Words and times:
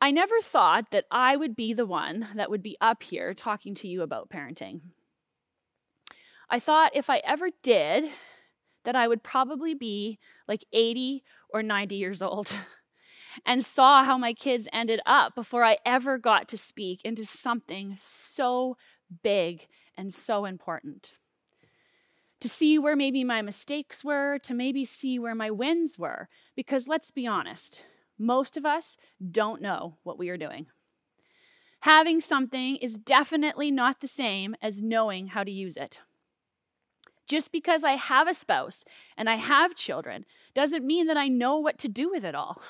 I 0.00 0.10
never 0.12 0.40
thought 0.40 0.90
that 0.92 1.06
I 1.10 1.36
would 1.36 1.56
be 1.56 1.72
the 1.72 1.86
one 1.86 2.28
that 2.34 2.50
would 2.50 2.62
be 2.62 2.76
up 2.80 3.02
here 3.02 3.34
talking 3.34 3.74
to 3.76 3.88
you 3.88 4.02
about 4.02 4.30
parenting. 4.30 4.80
I 6.48 6.60
thought 6.60 6.94
if 6.94 7.10
I 7.10 7.18
ever 7.18 7.50
did, 7.62 8.04
that 8.84 8.96
I 8.96 9.08
would 9.08 9.22
probably 9.22 9.74
be 9.74 10.18
like 10.46 10.64
80 10.72 11.24
or 11.50 11.62
90 11.62 11.96
years 11.96 12.22
old 12.22 12.56
and 13.46 13.64
saw 13.64 14.04
how 14.04 14.16
my 14.16 14.32
kids 14.32 14.68
ended 14.72 15.00
up 15.04 15.34
before 15.34 15.64
I 15.64 15.78
ever 15.84 16.16
got 16.16 16.48
to 16.48 16.58
speak 16.58 17.02
into 17.04 17.26
something 17.26 17.94
so 17.98 18.76
big 19.22 19.66
and 19.96 20.12
so 20.12 20.44
important. 20.44 21.14
To 22.40 22.48
see 22.48 22.78
where 22.78 22.96
maybe 22.96 23.24
my 23.24 23.42
mistakes 23.42 24.04
were, 24.04 24.38
to 24.44 24.54
maybe 24.54 24.84
see 24.84 25.18
where 25.18 25.34
my 25.34 25.50
wins 25.50 25.98
were. 25.98 26.28
Because 26.54 26.86
let's 26.86 27.10
be 27.10 27.26
honest, 27.26 27.84
most 28.18 28.56
of 28.56 28.66
us 28.66 28.96
don't 29.30 29.62
know 29.62 29.96
what 30.02 30.18
we 30.18 30.28
are 30.28 30.36
doing. 30.36 30.66
Having 31.80 32.20
something 32.20 32.76
is 32.76 32.98
definitely 32.98 33.70
not 33.70 34.00
the 34.00 34.08
same 34.08 34.56
as 34.60 34.82
knowing 34.82 35.28
how 35.28 35.44
to 35.44 35.50
use 35.50 35.76
it. 35.76 36.00
Just 37.28 37.52
because 37.52 37.84
I 37.84 37.92
have 37.92 38.26
a 38.26 38.34
spouse 38.34 38.84
and 39.16 39.28
I 39.28 39.36
have 39.36 39.74
children 39.74 40.24
doesn't 40.54 40.86
mean 40.86 41.06
that 41.06 41.16
I 41.16 41.28
know 41.28 41.58
what 41.58 41.78
to 41.78 41.88
do 41.88 42.10
with 42.10 42.24
it 42.24 42.34
all. 42.34 42.60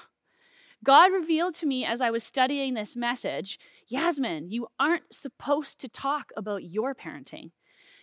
God 0.84 1.12
revealed 1.12 1.54
to 1.54 1.66
me 1.66 1.84
as 1.84 2.00
I 2.00 2.10
was 2.10 2.22
studying 2.22 2.74
this 2.74 2.96
message 2.96 3.58
Yasmin, 3.88 4.50
you 4.50 4.68
aren't 4.78 5.14
supposed 5.14 5.80
to 5.80 5.88
talk 5.88 6.30
about 6.36 6.64
your 6.64 6.94
parenting. 6.94 7.50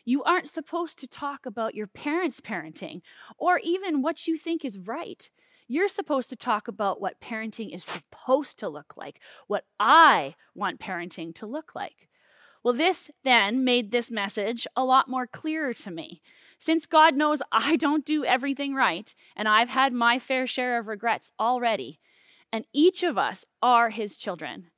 You 0.03 0.23
aren't 0.23 0.49
supposed 0.49 0.99
to 0.99 1.07
talk 1.07 1.45
about 1.45 1.75
your 1.75 1.87
parents' 1.87 2.41
parenting 2.41 3.01
or 3.37 3.59
even 3.63 4.01
what 4.01 4.27
you 4.27 4.37
think 4.37 4.65
is 4.65 4.77
right. 4.77 5.29
You're 5.67 5.87
supposed 5.87 6.29
to 6.29 6.35
talk 6.35 6.67
about 6.67 7.01
what 7.01 7.19
parenting 7.19 7.73
is 7.73 7.83
supposed 7.83 8.59
to 8.59 8.69
look 8.69 8.95
like, 8.95 9.19
what 9.47 9.65
I 9.79 10.35
want 10.53 10.79
parenting 10.79 11.33
to 11.35 11.47
look 11.47 11.73
like. 11.73 12.07
Well, 12.63 12.73
this 12.73 13.09
then 13.23 13.63
made 13.63 13.91
this 13.91 14.11
message 14.11 14.67
a 14.75 14.83
lot 14.83 15.07
more 15.07 15.27
clearer 15.27 15.73
to 15.75 15.91
me. 15.91 16.21
Since 16.59 16.85
God 16.85 17.15
knows 17.15 17.41
I 17.51 17.75
don't 17.75 18.05
do 18.05 18.25
everything 18.25 18.73
right, 18.73 19.13
and 19.35 19.47
I've 19.47 19.69
had 19.69 19.93
my 19.93 20.19
fair 20.19 20.47
share 20.47 20.79
of 20.79 20.87
regrets 20.87 21.31
already, 21.39 21.99
and 22.51 22.65
each 22.73 23.03
of 23.03 23.17
us 23.17 23.45
are 23.61 23.89
His 23.89 24.17
children 24.17 24.71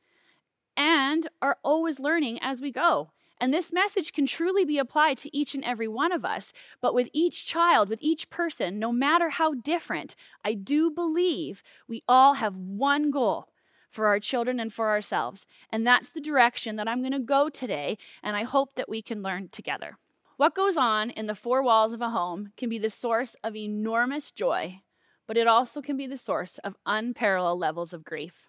and 0.76 1.28
are 1.42 1.58
always 1.64 2.00
learning 2.00 2.40
as 2.42 2.62
we 2.62 2.72
go. 2.72 3.12
And 3.40 3.54
this 3.54 3.72
message 3.72 4.14
can 4.14 4.26
truly 4.26 4.66
be 4.66 4.80
applied 4.80 5.18
to 5.20 5.36
each 5.38 5.54
and 5.54 5.64
every 5.64 5.88
one 5.88 6.12
of 6.12 6.26
us. 6.26 6.54
But 6.82 6.94
with 6.94 7.10
each 7.14 7.46
child, 7.46 7.88
with 7.90 8.00
each 8.02 8.30
person, 8.30 8.80
no 8.80 8.92
matter 8.92 9.30
how 9.30 9.54
different, 9.54 10.16
I 10.44 10.54
do 10.54 10.90
believe 10.90 11.62
we 11.88 12.04
all 12.08 12.36
have 12.36 12.56
one 12.56 13.12
goal 13.12 13.50
for 13.90 14.08
our 14.08 14.20
children 14.20 14.60
and 14.60 14.74
for 14.74 14.90
ourselves. 14.90 15.46
And 15.72 15.86
that's 15.86 16.10
the 16.10 16.22
direction 16.22 16.76
that 16.76 16.88
I'm 16.88 17.02
going 17.02 17.14
to 17.14 17.20
go 17.20 17.50
today. 17.50 17.98
And 18.24 18.36
I 18.36 18.44
hope 18.44 18.76
that 18.76 18.90
we 18.90 19.02
can 19.02 19.22
learn 19.22 19.50
together. 19.50 19.98
What 20.38 20.56
goes 20.56 20.78
on 20.78 21.10
in 21.10 21.26
the 21.26 21.36
four 21.36 21.64
walls 21.64 21.94
of 21.94 22.02
a 22.02 22.12
home 22.12 22.52
can 22.58 22.70
be 22.70 22.78
the 22.78 22.92
source 22.92 23.36
of 23.44 23.56
enormous 23.56 24.30
joy, 24.30 24.82
but 25.26 25.36
it 25.36 25.48
also 25.48 25.82
can 25.82 25.98
be 25.98 26.06
the 26.06 26.18
source 26.18 26.60
of 26.60 26.76
unparalleled 26.86 27.60
levels 27.60 27.92
of 27.92 28.04
grief. 28.04 28.48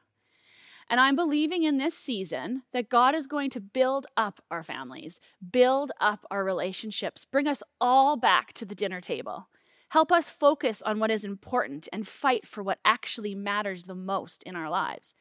And 0.90 1.00
I'm 1.00 1.16
believing 1.16 1.64
in 1.64 1.76
this 1.76 1.94
season 1.94 2.62
that 2.72 2.88
God 2.88 3.14
is 3.14 3.26
going 3.26 3.50
to 3.50 3.60
build 3.60 4.06
up 4.16 4.40
our 4.50 4.62
families, 4.62 5.20
build 5.50 5.92
up 6.00 6.24
our 6.30 6.42
relationships, 6.44 7.24
bring 7.24 7.46
us 7.46 7.62
all 7.80 8.16
back 8.16 8.52
to 8.54 8.64
the 8.64 8.74
dinner 8.74 9.00
table. 9.00 9.48
Help 9.90 10.12
us 10.12 10.28
focus 10.28 10.82
on 10.82 10.98
what 10.98 11.10
is 11.10 11.24
important 11.24 11.88
and 11.92 12.06
fight 12.06 12.46
for 12.46 12.62
what 12.62 12.78
actually 12.84 13.34
matters 13.34 13.84
the 13.84 13.94
most 13.94 14.42
in 14.42 14.54
our 14.54 14.68
lives. 14.68 15.14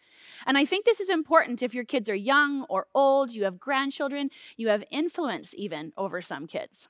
And 0.45 0.57
I 0.57 0.65
think 0.65 0.83
this 0.83 0.99
is 0.99 1.09
important 1.09 1.63
if 1.63 1.73
your 1.73 1.85
kids 1.85 2.09
are 2.09 2.15
young 2.15 2.65
or 2.69 2.87
old, 2.93 3.33
you 3.33 3.45
have 3.45 3.59
grandchildren, 3.59 4.29
you 4.57 4.67
have 4.67 4.83
influence 4.91 5.53
even 5.55 5.93
over 5.97 6.21
some 6.21 6.47
kids. 6.47 6.89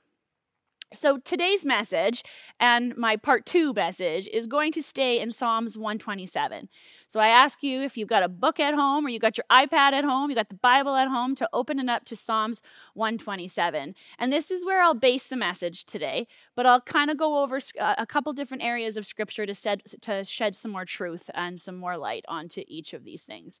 So 0.94 1.18
today's 1.18 1.66
message 1.66 2.24
and 2.58 2.96
my 2.96 3.16
part 3.16 3.44
two 3.44 3.74
message 3.74 4.26
is 4.32 4.46
going 4.46 4.72
to 4.72 4.82
stay 4.82 5.20
in 5.20 5.30
Psalms 5.32 5.76
127. 5.76 6.70
So 7.06 7.20
I 7.20 7.28
ask 7.28 7.62
you 7.62 7.82
if 7.82 7.98
you've 7.98 8.08
got 8.08 8.22
a 8.22 8.28
book 8.28 8.58
at 8.58 8.72
home 8.72 9.04
or 9.04 9.10
you 9.10 9.18
got 9.18 9.36
your 9.36 9.44
iPad 9.52 9.92
at 9.92 10.04
home, 10.04 10.30
you 10.30 10.34
got 10.34 10.48
the 10.48 10.54
Bible 10.54 10.94
at 10.94 11.08
home 11.08 11.34
to 11.34 11.48
open 11.52 11.78
it 11.78 11.90
up 11.90 12.06
to 12.06 12.16
Psalms 12.16 12.62
127. 12.94 13.94
And 14.18 14.32
this 14.32 14.50
is 14.50 14.64
where 14.64 14.82
I'll 14.82 14.94
base 14.94 15.26
the 15.26 15.36
message 15.36 15.84
today, 15.84 16.26
but 16.56 16.64
I'll 16.64 16.80
kind 16.80 17.10
of 17.10 17.18
go 17.18 17.42
over 17.42 17.60
uh, 17.78 17.94
a 17.98 18.06
couple 18.06 18.32
different 18.32 18.62
areas 18.62 18.96
of 18.96 19.04
scripture 19.04 19.44
to, 19.44 19.52
shed, 19.52 19.82
to 20.00 20.24
shed 20.24 20.56
some 20.56 20.70
more 20.70 20.86
truth 20.86 21.28
and 21.34 21.60
some 21.60 21.76
more 21.76 21.98
light 21.98 22.24
onto 22.28 22.62
each 22.66 22.94
of 22.94 23.04
these 23.04 23.24
things. 23.24 23.60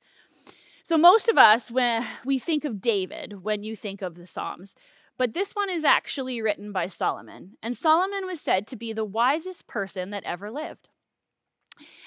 So 0.82 0.96
most 0.96 1.28
of 1.28 1.36
us 1.36 1.70
when 1.70 2.06
we 2.24 2.38
think 2.38 2.64
of 2.64 2.80
David 2.80 3.42
when 3.42 3.62
you 3.62 3.76
think 3.76 4.00
of 4.00 4.14
the 4.14 4.26
Psalms, 4.26 4.74
but 5.18 5.34
this 5.34 5.52
one 5.52 5.68
is 5.68 5.84
actually 5.84 6.40
written 6.40 6.72
by 6.72 6.86
Solomon, 6.86 7.56
and 7.62 7.76
Solomon 7.76 8.26
was 8.26 8.40
said 8.40 8.66
to 8.68 8.76
be 8.76 8.92
the 8.92 9.04
wisest 9.04 9.66
person 9.66 10.10
that 10.10 10.24
ever 10.24 10.50
lived. 10.50 10.88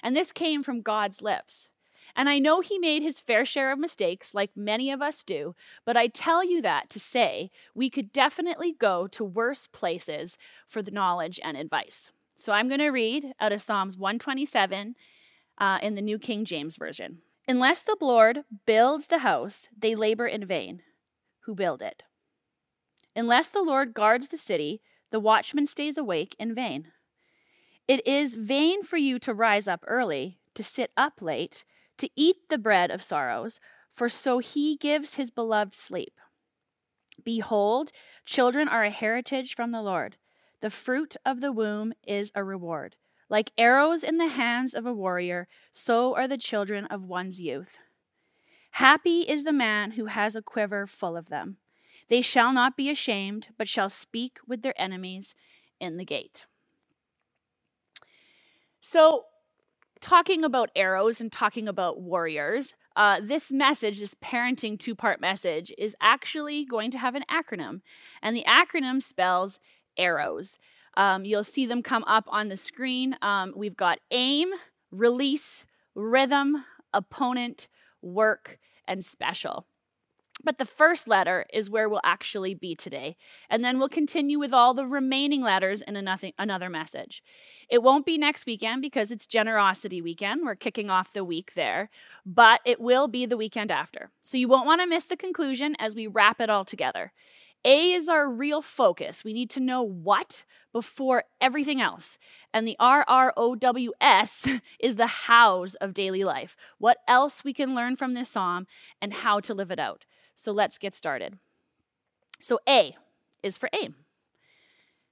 And 0.02 0.16
this 0.16 0.32
came 0.32 0.64
from 0.64 0.82
God's 0.82 1.22
lips. 1.22 1.70
And 2.16 2.28
I 2.28 2.40
know 2.40 2.60
he 2.60 2.78
made 2.78 3.04
his 3.04 3.20
fair 3.20 3.46
share 3.46 3.72
of 3.72 3.80
mistakes, 3.80 4.34
like 4.34 4.52
many 4.56 4.92
of 4.92 5.02
us 5.02 5.24
do, 5.24 5.56
but 5.86 5.96
I 5.96 6.08
tell 6.08 6.44
you 6.44 6.62
that 6.62 6.90
to 6.90 7.00
say 7.00 7.52
we 7.74 7.90
could 7.90 8.12
definitely 8.12 8.74
go 8.74 9.08
to 9.08 9.24
worse 9.24 9.68
places 9.68 10.38
for 10.68 10.82
the 10.82 10.92
knowledge 10.92 11.40
and 11.44 11.56
advice. 11.56 12.12
So 12.36 12.54
I'm 12.54 12.68
going 12.68 12.80
to 12.80 12.90
read 12.90 13.34
out 13.40 13.52
of 13.52 13.62
Psalms 13.62 13.98
127 13.98 14.96
uh, 15.58 15.80
in 15.82 15.96
the 15.96 16.02
New 16.02 16.18
King 16.18 16.44
James 16.44 16.76
Version. 16.76 17.20
Unless 17.48 17.82
the 17.82 17.98
Lord 18.02 18.44
builds 18.66 19.08
the 19.08 19.20
house, 19.20 19.68
they 19.78 19.96
labor 19.96 20.28
in 20.28 20.46
vain 20.46 20.82
who 21.42 21.56
build 21.56 21.82
it. 21.82 22.04
Unless 23.16 23.50
the 23.50 23.62
Lord 23.62 23.94
guards 23.94 24.30
the 24.30 24.38
city, 24.38 24.82
the 25.12 25.20
watchman 25.20 25.68
stays 25.68 25.98
awake 25.98 26.36
in 26.40 26.56
vain. 26.56 26.88
It 27.88 28.06
is 28.08 28.36
vain 28.36 28.84
for 28.84 28.98
you 28.98 29.20
to 29.20 29.34
rise 29.34 29.68
up 29.68 29.84
early, 29.88 30.40
to 30.54 30.64
sit 30.64 30.92
up 30.96 31.22
late, 31.22 31.66
to 31.98 32.10
eat 32.16 32.50
the 32.50 32.58
bread 32.58 32.90
of 32.90 33.04
sorrows, 33.04 33.60
for 33.92 34.08
so 34.08 34.40
he 34.40 34.78
gives 34.78 35.16
his 35.16 35.32
beloved 35.32 35.74
sleep. 35.74 36.20
Behold, 37.24 37.92
children 38.26 38.68
are 38.68 38.84
a 38.84 38.90
heritage 38.90 39.56
from 39.56 39.72
the 39.72 39.82
Lord. 39.82 40.16
The 40.62 40.70
fruit 40.70 41.16
of 41.26 41.42
the 41.42 41.52
womb 41.52 41.94
is 42.08 42.32
a 42.34 42.44
reward. 42.44 42.96
Like 43.30 43.52
arrows 43.58 44.04
in 44.04 44.18
the 44.18 44.28
hands 44.28 44.74
of 44.74 44.86
a 44.86 44.94
warrior, 44.94 45.48
so 45.72 46.16
are 46.16 46.28
the 46.28 46.38
children 46.38 46.86
of 46.86 47.04
one's 47.04 47.42
youth. 47.42 47.78
Happy 48.72 49.22
is 49.22 49.44
the 49.44 49.54
man 49.54 49.92
who 49.92 50.06
has 50.06 50.36
a 50.36 50.42
quiver 50.42 50.88
full 50.88 51.18
of 51.18 51.30
them. 51.30 51.58
They 52.08 52.22
shall 52.22 52.52
not 52.54 52.78
be 52.78 52.90
ashamed, 52.90 53.50
but 53.58 53.68
shall 53.68 53.90
speak 53.90 54.40
with 54.48 54.62
their 54.62 54.80
enemies 54.80 55.36
in 55.80 55.98
the 55.98 56.06
gate. 56.06 56.46
So, 58.82 59.26
talking 60.00 60.44
about 60.44 60.72
arrows 60.76 61.22
and 61.22 61.32
talking 61.32 61.68
about 61.68 62.02
warriors, 62.02 62.76
uh, 62.96 63.22
this 63.24 63.52
message, 63.52 64.00
this 64.00 64.16
parenting 64.16 64.78
two 64.78 64.96
part 64.96 65.22
message, 65.22 65.72
is 65.78 65.96
actually 66.02 66.66
going 66.66 66.92
to 66.92 66.98
have 66.98 67.16
an 67.16 67.24
acronym. 67.30 67.82
And 68.22 68.36
the 68.36 68.46
acronym 68.48 69.02
spells 69.02 69.60
arrows. 69.98 70.58
Um, 70.98 71.24
you'll 71.24 71.44
see 71.44 71.66
them 71.66 71.84
come 71.84 72.04
up 72.06 72.26
on 72.28 72.50
the 72.50 72.58
screen. 72.58 73.16
Um, 73.22 73.54
we've 73.56 73.78
got 73.78 74.00
aim, 74.10 74.50
release, 74.92 75.66
rhythm, 75.96 76.66
opponent, 76.94 77.68
work, 78.02 78.60
and 78.88 79.06
special. 79.06 79.66
But 80.44 80.58
the 80.58 80.66
first 80.66 81.08
letter 81.08 81.46
is 81.54 81.70
where 81.70 81.88
we'll 81.88 82.02
actually 82.04 82.54
be 82.54 82.76
today. 82.76 83.16
And 83.50 83.64
then 83.64 83.78
we'll 83.78 83.90
continue 83.90 84.40
with 84.40 84.54
all 84.54 84.74
the 84.74 84.88
remaining 84.88 85.42
letters 85.42 85.82
in 85.82 85.96
another 85.96 86.70
message. 86.70 87.24
It 87.70 87.84
won't 87.84 88.06
be 88.06 88.18
next 88.18 88.46
weekend 88.46 88.82
because 88.82 89.12
it's 89.12 89.26
Generosity 89.26 90.02
Weekend. 90.02 90.42
We're 90.44 90.56
kicking 90.56 90.90
off 90.90 91.14
the 91.14 91.24
week 91.24 91.54
there, 91.54 91.90
but 92.26 92.60
it 92.66 92.82
will 92.82 93.08
be 93.08 93.26
the 93.26 93.38
weekend 93.38 93.72
after. 93.72 94.10
So 94.24 94.38
you 94.38 94.48
won't 94.48 94.66
want 94.66 94.82
to 94.82 94.88
miss 94.88 95.06
the 95.06 95.16
conclusion 95.16 95.76
as 95.80 95.96
we 95.96 96.08
wrap 96.08 96.42
it 96.42 96.50
all 96.50 96.66
together. 96.66 97.14
A 97.64 97.92
is 97.92 98.10
our 98.10 98.30
real 98.30 98.62
focus. 98.62 99.24
We 99.24 99.34
need 99.34 99.50
to 99.52 99.60
know 99.60 99.84
what 99.84 100.44
before 100.74 101.26
everything 101.40 101.80
else. 101.80 102.18
And 102.54 102.68
the 102.68 102.76
R 102.80 103.06
R 103.08 103.34
O 103.38 103.56
W 103.56 103.94
S 104.02 104.48
is 104.80 104.96
the 104.96 105.08
hows 105.08 105.76
of 105.76 105.94
daily 105.94 106.24
life. 106.24 106.58
What 106.80 106.98
else 107.08 107.44
we 107.44 107.54
can 107.54 107.76
learn 107.76 107.96
from 107.96 108.14
this 108.14 108.30
psalm 108.30 108.66
and 109.02 109.14
how 109.14 109.40
to 109.42 109.54
live 109.54 109.70
it 109.72 109.80
out. 109.80 110.06
So 110.36 110.52
let's 110.52 110.78
get 110.78 110.94
started. 110.94 111.38
So 112.42 112.60
A 112.68 112.96
is 113.44 113.58
for 113.58 113.70
aim. 113.74 113.96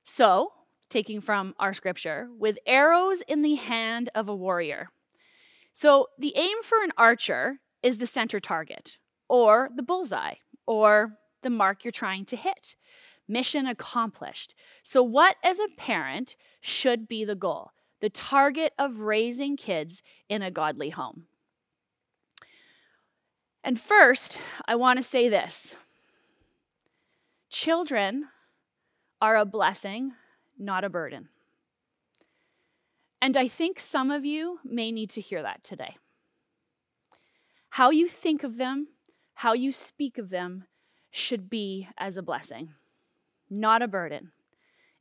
So, 0.03 0.53
taking 0.89 1.21
from 1.21 1.53
our 1.59 1.73
scripture, 1.73 2.29
with 2.37 2.57
arrows 2.65 3.21
in 3.27 3.43
the 3.43 3.55
hand 3.55 4.09
of 4.15 4.27
a 4.27 4.35
warrior. 4.35 4.89
So, 5.71 6.07
the 6.17 6.33
aim 6.35 6.63
for 6.63 6.83
an 6.83 6.91
archer 6.97 7.59
is 7.83 7.99
the 7.99 8.07
center 8.07 8.39
target, 8.39 8.97
or 9.27 9.69
the 9.75 9.83
bullseye, 9.83 10.35
or 10.65 11.19
the 11.43 11.51
mark 11.51 11.83
you're 11.83 11.91
trying 11.91 12.25
to 12.25 12.35
hit. 12.35 12.75
Mission 13.27 13.67
accomplished. 13.67 14.55
So, 14.83 15.03
what 15.03 15.35
as 15.43 15.59
a 15.59 15.75
parent 15.77 16.35
should 16.59 17.07
be 17.07 17.23
the 17.23 17.35
goal? 17.35 17.71
The 18.01 18.09
target 18.09 18.73
of 18.79 18.99
raising 18.99 19.57
kids 19.57 20.01
in 20.27 20.41
a 20.41 20.49
godly 20.49 20.89
home. 20.89 21.25
And 23.63 23.79
first, 23.79 24.39
I 24.67 24.75
want 24.75 24.97
to 24.97 25.03
say 25.03 25.29
this 25.29 25.75
children 27.49 28.25
are 29.21 29.35
a 29.35 29.45
blessing, 29.45 30.13
not 30.57 30.83
a 30.83 30.89
burden. 30.89 31.29
And 33.21 33.35
I 33.35 33.47
think 33.47 33.79
some 33.79 34.11
of 34.11 34.23
you 34.23 34.59
may 34.63 34.91
need 34.91 35.09
to 35.11 35.21
hear 35.21 35.41
that 35.41 35.63
today. 35.63 35.97
How 37.71 37.89
you 37.89 38.07
think 38.07 38.43
of 38.43 38.57
them, 38.57 38.87
how 39.35 39.53
you 39.53 39.71
speak 39.71 40.17
of 40.17 40.29
them, 40.29 40.65
should 41.11 41.49
be 41.49 41.89
as 41.97 42.17
a 42.17 42.23
blessing, 42.23 42.73
not 43.49 43.81
a 43.81 43.87
burden. 43.87 44.31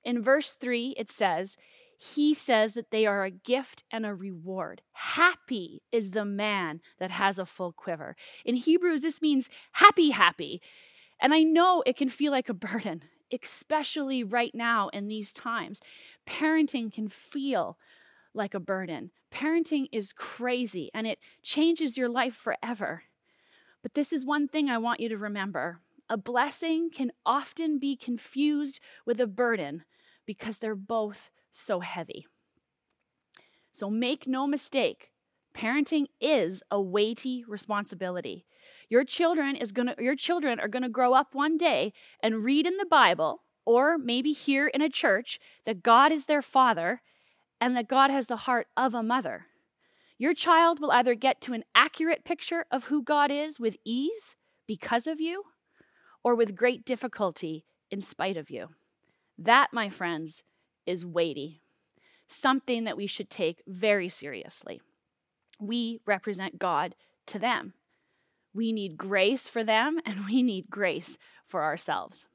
In 0.04 0.22
verse 0.22 0.54
3, 0.54 0.94
it 0.96 1.10
says, 1.10 1.56
He 2.00 2.32
says 2.32 2.74
that 2.74 2.92
they 2.92 3.06
are 3.06 3.24
a 3.24 3.30
gift 3.30 3.82
and 3.90 4.06
a 4.06 4.14
reward. 4.14 4.82
Happy 4.92 5.82
is 5.90 6.12
the 6.12 6.24
man 6.24 6.80
that 7.00 7.10
has 7.10 7.40
a 7.40 7.46
full 7.46 7.72
quiver. 7.72 8.14
In 8.44 8.54
Hebrews, 8.54 9.02
this 9.02 9.20
means 9.20 9.50
happy, 9.72 10.10
happy. 10.10 10.62
And 11.20 11.34
I 11.34 11.42
know 11.42 11.82
it 11.84 11.96
can 11.96 12.08
feel 12.08 12.30
like 12.30 12.48
a 12.48 12.54
burden, 12.54 13.02
especially 13.32 14.22
right 14.22 14.54
now 14.54 14.88
in 14.90 15.08
these 15.08 15.32
times. 15.32 15.80
Parenting 16.24 16.92
can 16.92 17.08
feel 17.08 17.76
like 18.32 18.54
a 18.54 18.60
burden. 18.60 19.10
Parenting 19.32 19.88
is 19.90 20.12
crazy 20.12 20.90
and 20.94 21.04
it 21.04 21.18
changes 21.42 21.98
your 21.98 22.08
life 22.08 22.36
forever. 22.36 23.02
But 23.82 23.94
this 23.94 24.12
is 24.12 24.24
one 24.24 24.46
thing 24.46 24.70
I 24.70 24.78
want 24.78 25.00
you 25.00 25.08
to 25.08 25.18
remember 25.18 25.80
a 26.08 26.16
blessing 26.16 26.90
can 26.90 27.12
often 27.26 27.78
be 27.78 27.94
confused 27.94 28.80
with 29.04 29.20
a 29.20 29.26
burden 29.26 29.84
because 30.24 30.58
they're 30.58 30.74
both 30.74 31.28
so 31.50 31.80
heavy. 31.80 32.26
So 33.72 33.90
make 33.90 34.26
no 34.26 34.46
mistake, 34.46 35.10
parenting 35.54 36.06
is 36.20 36.62
a 36.70 36.80
weighty 36.80 37.44
responsibility. 37.46 38.44
Your 38.88 39.04
children 39.04 39.54
is 39.54 39.72
going 39.72 39.88
to 39.88 40.02
your 40.02 40.16
children 40.16 40.58
are 40.58 40.68
going 40.68 40.82
to 40.82 40.88
grow 40.88 41.14
up 41.14 41.34
one 41.34 41.56
day 41.56 41.92
and 42.22 42.44
read 42.44 42.66
in 42.66 42.76
the 42.76 42.86
Bible 42.86 43.42
or 43.64 43.98
maybe 43.98 44.32
hear 44.32 44.66
in 44.66 44.80
a 44.80 44.88
church 44.88 45.38
that 45.66 45.82
God 45.82 46.10
is 46.10 46.24
their 46.24 46.42
father 46.42 47.02
and 47.60 47.76
that 47.76 47.88
God 47.88 48.10
has 48.10 48.26
the 48.26 48.36
heart 48.36 48.66
of 48.76 48.94
a 48.94 49.02
mother. 49.02 49.46
Your 50.16 50.34
child 50.34 50.80
will 50.80 50.90
either 50.90 51.14
get 51.14 51.40
to 51.42 51.52
an 51.52 51.64
accurate 51.74 52.24
picture 52.24 52.64
of 52.70 52.84
who 52.84 53.02
God 53.02 53.30
is 53.30 53.60
with 53.60 53.76
ease 53.84 54.36
because 54.66 55.06
of 55.06 55.20
you 55.20 55.44
or 56.24 56.34
with 56.34 56.56
great 56.56 56.84
difficulty 56.84 57.64
in 57.90 58.00
spite 58.00 58.36
of 58.36 58.50
you. 58.50 58.68
That, 59.36 59.68
my 59.72 59.88
friends, 59.88 60.42
is 60.88 61.06
weighty, 61.06 61.60
something 62.26 62.84
that 62.84 62.96
we 62.96 63.06
should 63.06 63.30
take 63.30 63.62
very 63.66 64.08
seriously. 64.08 64.80
We 65.60 66.00
represent 66.06 66.58
God 66.58 66.94
to 67.26 67.38
them. 67.38 67.74
We 68.54 68.72
need 68.72 68.96
grace 68.96 69.48
for 69.48 69.62
them, 69.62 70.00
and 70.06 70.26
we 70.26 70.42
need 70.42 70.70
grace 70.70 71.18
for 71.46 71.62
ourselves. 71.62 72.26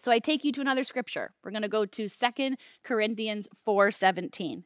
So 0.00 0.10
I 0.10 0.18
take 0.18 0.42
you 0.42 0.52
to 0.52 0.60
another 0.60 0.84
scripture. 0.84 1.32
We're 1.44 1.50
going 1.50 1.62
to 1.62 1.68
go 1.68 1.84
to 1.84 2.08
Second 2.08 2.56
Corinthians 2.82 3.46
4:17. 3.66 4.64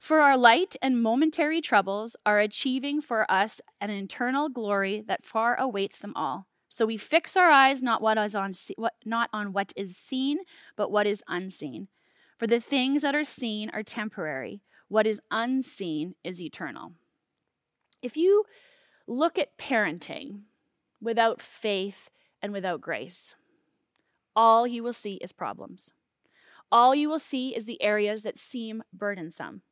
For 0.00 0.20
our 0.20 0.36
light 0.36 0.76
and 0.80 1.02
momentary 1.02 1.60
troubles 1.60 2.16
are 2.24 2.38
achieving 2.38 3.00
for 3.00 3.28
us 3.30 3.60
an 3.80 3.90
eternal 3.90 4.48
glory 4.48 5.02
that 5.06 5.24
far 5.24 5.58
awaits 5.58 5.98
them 5.98 6.12
all. 6.14 6.46
So 6.68 6.86
we 6.86 6.96
fix 6.96 7.36
our 7.36 7.50
eyes 7.50 7.82
not 7.82 8.02
what 8.02 8.18
is 8.18 8.34
on 8.34 8.52
what, 8.76 8.94
not 9.04 9.30
on 9.32 9.52
what 9.52 9.72
is 9.76 9.96
seen, 9.96 10.38
but 10.76 10.90
what 10.90 11.06
is 11.06 11.22
unseen. 11.26 11.88
For 12.38 12.46
the 12.46 12.60
things 12.60 13.02
that 13.02 13.16
are 13.16 13.24
seen 13.24 13.68
are 13.70 13.82
temporary; 13.82 14.62
what 14.86 15.08
is 15.08 15.20
unseen 15.28 16.14
is 16.22 16.40
eternal. 16.40 16.92
If 18.00 18.16
you 18.16 18.44
look 19.08 19.38
at 19.38 19.58
parenting 19.58 20.42
without 21.00 21.42
faith 21.42 22.10
and 22.40 22.52
without 22.52 22.80
grace, 22.80 23.34
all 24.36 24.68
you 24.68 24.84
will 24.84 24.92
see 24.92 25.14
is 25.14 25.32
problems. 25.32 25.90
All 26.70 26.94
you 26.94 27.08
will 27.08 27.18
see 27.18 27.56
is 27.56 27.64
the 27.64 27.82
areas 27.82 28.22
that 28.22 28.38
seem 28.38 28.84
burdensome. 28.92 29.62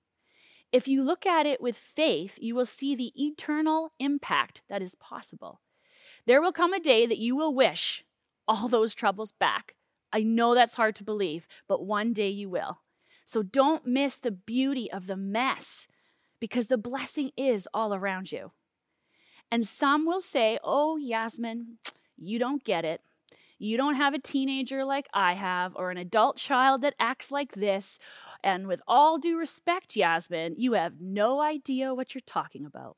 If 0.72 0.88
you 0.88 1.04
look 1.04 1.24
at 1.24 1.46
it 1.46 1.60
with 1.60 1.76
faith, 1.76 2.36
you 2.40 2.56
will 2.56 2.66
see 2.66 2.96
the 2.96 3.12
eternal 3.14 3.92
impact 4.00 4.62
that 4.68 4.82
is 4.82 4.96
possible. 4.96 5.60
There 6.26 6.42
will 6.42 6.52
come 6.52 6.72
a 6.72 6.80
day 6.80 7.06
that 7.06 7.18
you 7.18 7.36
will 7.36 7.54
wish 7.54 8.04
all 8.48 8.66
those 8.66 8.92
troubles 8.92 9.30
back. 9.30 9.75
I 10.12 10.22
know 10.22 10.54
that's 10.54 10.76
hard 10.76 10.96
to 10.96 11.04
believe, 11.04 11.46
but 11.68 11.84
one 11.84 12.12
day 12.12 12.28
you 12.28 12.48
will. 12.48 12.80
So 13.24 13.42
don't 13.42 13.86
miss 13.86 14.16
the 14.16 14.30
beauty 14.30 14.90
of 14.90 15.06
the 15.06 15.16
mess 15.16 15.88
because 16.40 16.68
the 16.68 16.78
blessing 16.78 17.32
is 17.36 17.68
all 17.74 17.92
around 17.92 18.30
you. 18.30 18.52
And 19.50 19.66
some 19.66 20.06
will 20.06 20.20
say, 20.20 20.58
Oh, 20.62 20.96
Yasmin, 20.96 21.78
you 22.16 22.38
don't 22.38 22.64
get 22.64 22.84
it. 22.84 23.00
You 23.58 23.76
don't 23.76 23.94
have 23.94 24.12
a 24.12 24.18
teenager 24.18 24.84
like 24.84 25.06
I 25.14 25.32
have, 25.32 25.74
or 25.76 25.90
an 25.90 25.96
adult 25.96 26.36
child 26.36 26.82
that 26.82 26.94
acts 27.00 27.30
like 27.30 27.52
this. 27.52 27.98
And 28.44 28.66
with 28.66 28.82
all 28.86 29.18
due 29.18 29.38
respect, 29.38 29.96
Yasmin, 29.96 30.56
you 30.58 30.74
have 30.74 31.00
no 31.00 31.40
idea 31.40 31.94
what 31.94 32.14
you're 32.14 32.20
talking 32.26 32.66
about 32.66 32.96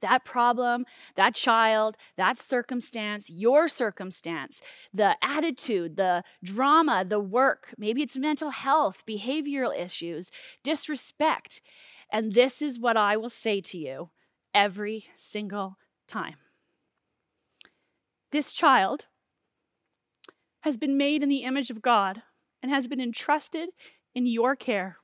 that 0.00 0.24
problem, 0.24 0.84
that 1.14 1.34
child, 1.34 1.96
that 2.16 2.38
circumstance, 2.38 3.30
your 3.30 3.68
circumstance, 3.68 4.60
the 4.92 5.16
attitude, 5.22 5.96
the 5.96 6.22
drama, 6.42 7.04
the 7.06 7.20
work, 7.20 7.74
maybe 7.78 8.02
it's 8.02 8.16
mental 8.16 8.50
health, 8.50 9.04
behavioral 9.08 9.76
issues, 9.76 10.30
disrespect. 10.62 11.60
And 12.12 12.34
this 12.34 12.62
is 12.62 12.78
what 12.78 12.96
I 12.96 13.16
will 13.16 13.30
say 13.30 13.60
to 13.62 13.78
you 13.78 14.10
every 14.54 15.06
single 15.16 15.76
time. 16.08 16.36
This 18.32 18.52
child 18.52 19.06
has 20.60 20.76
been 20.76 20.96
made 20.96 21.22
in 21.22 21.28
the 21.28 21.44
image 21.44 21.70
of 21.70 21.82
God 21.82 22.22
and 22.62 22.72
has 22.72 22.86
been 22.86 23.00
entrusted 23.00 23.68
in 24.14 24.26
your 24.26 24.56
care. 24.56 24.96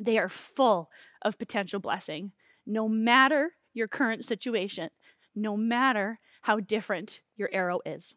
They 0.00 0.18
are 0.18 0.28
full 0.28 0.90
of 1.22 1.38
potential 1.38 1.80
blessing, 1.80 2.32
no 2.66 2.88
matter 2.88 3.52
your 3.72 3.88
current 3.88 4.24
situation, 4.24 4.90
no 5.34 5.56
matter 5.56 6.18
how 6.42 6.60
different 6.60 7.20
your 7.36 7.48
arrow 7.52 7.80
is. 7.86 8.14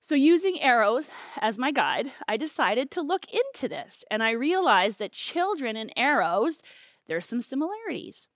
So, 0.00 0.14
using 0.14 0.60
arrows 0.60 1.10
as 1.40 1.58
my 1.58 1.70
guide, 1.70 2.10
I 2.26 2.36
decided 2.36 2.90
to 2.90 3.02
look 3.02 3.26
into 3.32 3.68
this 3.68 4.04
and 4.10 4.22
I 4.22 4.32
realized 4.32 4.98
that 4.98 5.12
children 5.12 5.76
and 5.76 5.92
arrows, 5.96 6.62
there's 7.06 7.26
some 7.26 7.40
similarities. 7.40 8.26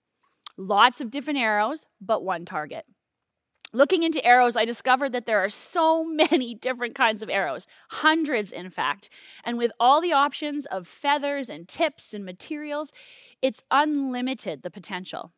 Lots 0.57 1.01
of 1.01 1.11
different 1.11 1.39
arrows, 1.39 1.85
but 1.99 2.23
one 2.23 2.45
target. 2.45 2.85
Looking 3.73 4.03
into 4.03 4.23
arrows, 4.23 4.55
I 4.55 4.63
discovered 4.63 5.11
that 5.11 5.25
there 5.25 5.43
are 5.43 5.49
so 5.49 6.03
many 6.31 6.55
different 6.55 6.95
kinds 6.95 7.21
of 7.21 7.29
arrows, 7.29 7.67
hundreds 7.89 8.53
in 8.53 8.69
fact. 8.69 9.09
And 9.43 9.57
with 9.57 9.73
all 9.77 9.99
the 9.99 10.13
options 10.13 10.65
of 10.67 10.87
feathers 10.87 11.49
and 11.49 11.67
tips 11.67 12.13
and 12.13 12.23
materials, 12.23 12.93
it's 13.45 13.63
unlimited 13.69 14.63
the 14.63 14.71
potential. 14.71 15.31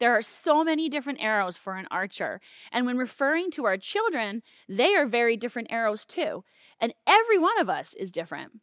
There 0.00 0.14
are 0.14 0.20
so 0.20 0.62
many 0.62 0.90
different 0.90 1.22
arrows 1.22 1.56
for 1.56 1.76
an 1.76 1.88
archer. 1.90 2.42
And 2.70 2.84
when 2.84 2.98
referring 2.98 3.50
to 3.52 3.64
our 3.64 3.78
children, 3.78 4.42
they 4.68 4.94
are 4.94 5.06
very 5.06 5.34
different 5.38 5.72
arrows 5.72 6.04
too. 6.04 6.44
And 6.78 6.92
every 7.06 7.38
one 7.38 7.58
of 7.58 7.70
us 7.70 7.94
is 7.94 8.12
different. 8.12 8.60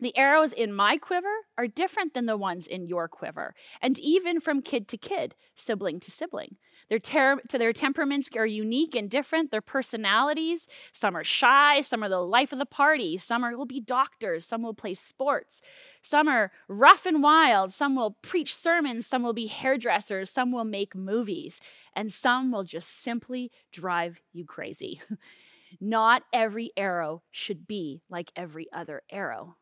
The 0.00 0.16
arrows 0.16 0.52
in 0.52 0.72
my 0.72 0.96
quiver 0.96 1.32
are 1.56 1.68
different 1.68 2.14
than 2.14 2.26
the 2.26 2.36
ones 2.36 2.66
in 2.66 2.88
your 2.88 3.06
quiver, 3.06 3.54
and 3.80 3.96
even 4.00 4.40
from 4.40 4.60
kid 4.60 4.88
to 4.88 4.96
kid, 4.96 5.36
sibling 5.54 6.00
to 6.00 6.10
sibling. 6.10 6.56
Their, 6.88 6.98
ter- 6.98 7.40
to 7.48 7.58
their 7.58 7.72
temperaments 7.72 8.28
are 8.36 8.44
unique 8.44 8.94
and 8.96 9.08
different. 9.08 9.50
Their 9.50 9.60
personalities, 9.60 10.66
some 10.92 11.16
are 11.16 11.24
shy, 11.24 11.80
some 11.80 12.02
are 12.02 12.08
the 12.08 12.18
life 12.18 12.52
of 12.52 12.58
the 12.58 12.66
party, 12.66 13.16
some 13.18 13.44
are, 13.44 13.56
will 13.56 13.66
be 13.66 13.80
doctors, 13.80 14.44
some 14.44 14.62
will 14.62 14.74
play 14.74 14.94
sports, 14.94 15.62
some 16.02 16.26
are 16.28 16.50
rough 16.68 17.06
and 17.06 17.22
wild, 17.22 17.72
some 17.72 17.94
will 17.94 18.16
preach 18.20 18.54
sermons, 18.54 19.06
some 19.06 19.22
will 19.22 19.32
be 19.32 19.46
hairdressers, 19.46 20.28
some 20.28 20.50
will 20.50 20.64
make 20.64 20.94
movies, 20.94 21.60
and 21.94 22.12
some 22.12 22.50
will 22.50 22.64
just 22.64 22.90
simply 22.90 23.50
drive 23.72 24.20
you 24.32 24.44
crazy. 24.44 25.00
Not 25.80 26.24
every 26.32 26.72
arrow 26.76 27.22
should 27.30 27.66
be 27.66 28.02
like 28.10 28.32
every 28.36 28.66
other 28.72 29.02
arrow 29.10 29.56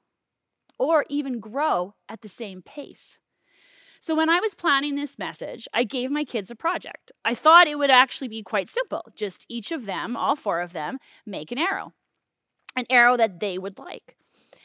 or 0.82 1.04
even 1.08 1.38
grow 1.38 1.94
at 2.08 2.22
the 2.22 2.28
same 2.28 2.60
pace. 2.62 3.18
So, 4.00 4.16
when 4.16 4.28
I 4.28 4.40
was 4.40 4.56
planning 4.56 4.96
this 4.96 5.16
message, 5.16 5.68
I 5.72 5.84
gave 5.84 6.10
my 6.10 6.24
kids 6.24 6.50
a 6.50 6.56
project. 6.56 7.12
I 7.24 7.34
thought 7.36 7.68
it 7.68 7.78
would 7.78 7.90
actually 7.90 8.26
be 8.26 8.42
quite 8.42 8.68
simple. 8.68 9.04
Just 9.14 9.46
each 9.48 9.70
of 9.70 9.86
them, 9.86 10.16
all 10.16 10.34
four 10.34 10.60
of 10.60 10.72
them, 10.72 10.98
make 11.24 11.52
an 11.52 11.58
arrow, 11.58 11.92
an 12.74 12.84
arrow 12.90 13.16
that 13.16 13.38
they 13.38 13.58
would 13.58 13.78
like. 13.78 14.16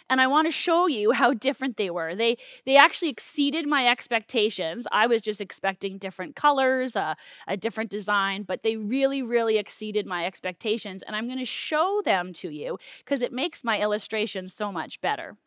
And 0.09 0.19
I 0.21 0.25
want 0.25 0.47
to 0.47 0.51
show 0.51 0.87
you 0.87 1.11
how 1.11 1.33
different 1.33 1.77
they 1.77 1.91
were. 1.91 2.15
They 2.15 2.37
they 2.65 2.77
actually 2.77 3.09
exceeded 3.09 3.67
my 3.67 3.87
expectations. 3.87 4.87
I 4.91 5.05
was 5.05 5.21
just 5.21 5.41
expecting 5.41 5.99
different 5.99 6.35
colors, 6.35 6.95
uh, 6.95 7.13
a 7.47 7.57
different 7.57 7.91
design, 7.91 8.41
but 8.43 8.63
they 8.63 8.77
really, 8.77 9.21
really 9.21 9.57
exceeded 9.57 10.07
my 10.07 10.25
expectations. 10.25 11.03
And 11.03 11.15
I'm 11.15 11.27
going 11.27 11.37
to 11.39 11.45
show 11.45 12.01
them 12.03 12.33
to 12.33 12.49
you 12.49 12.79
because 12.99 13.21
it 13.21 13.33
makes 13.33 13.63
my 13.63 13.79
illustration 13.79 14.49
so 14.49 14.71
much 14.71 14.99
better. 15.01 15.37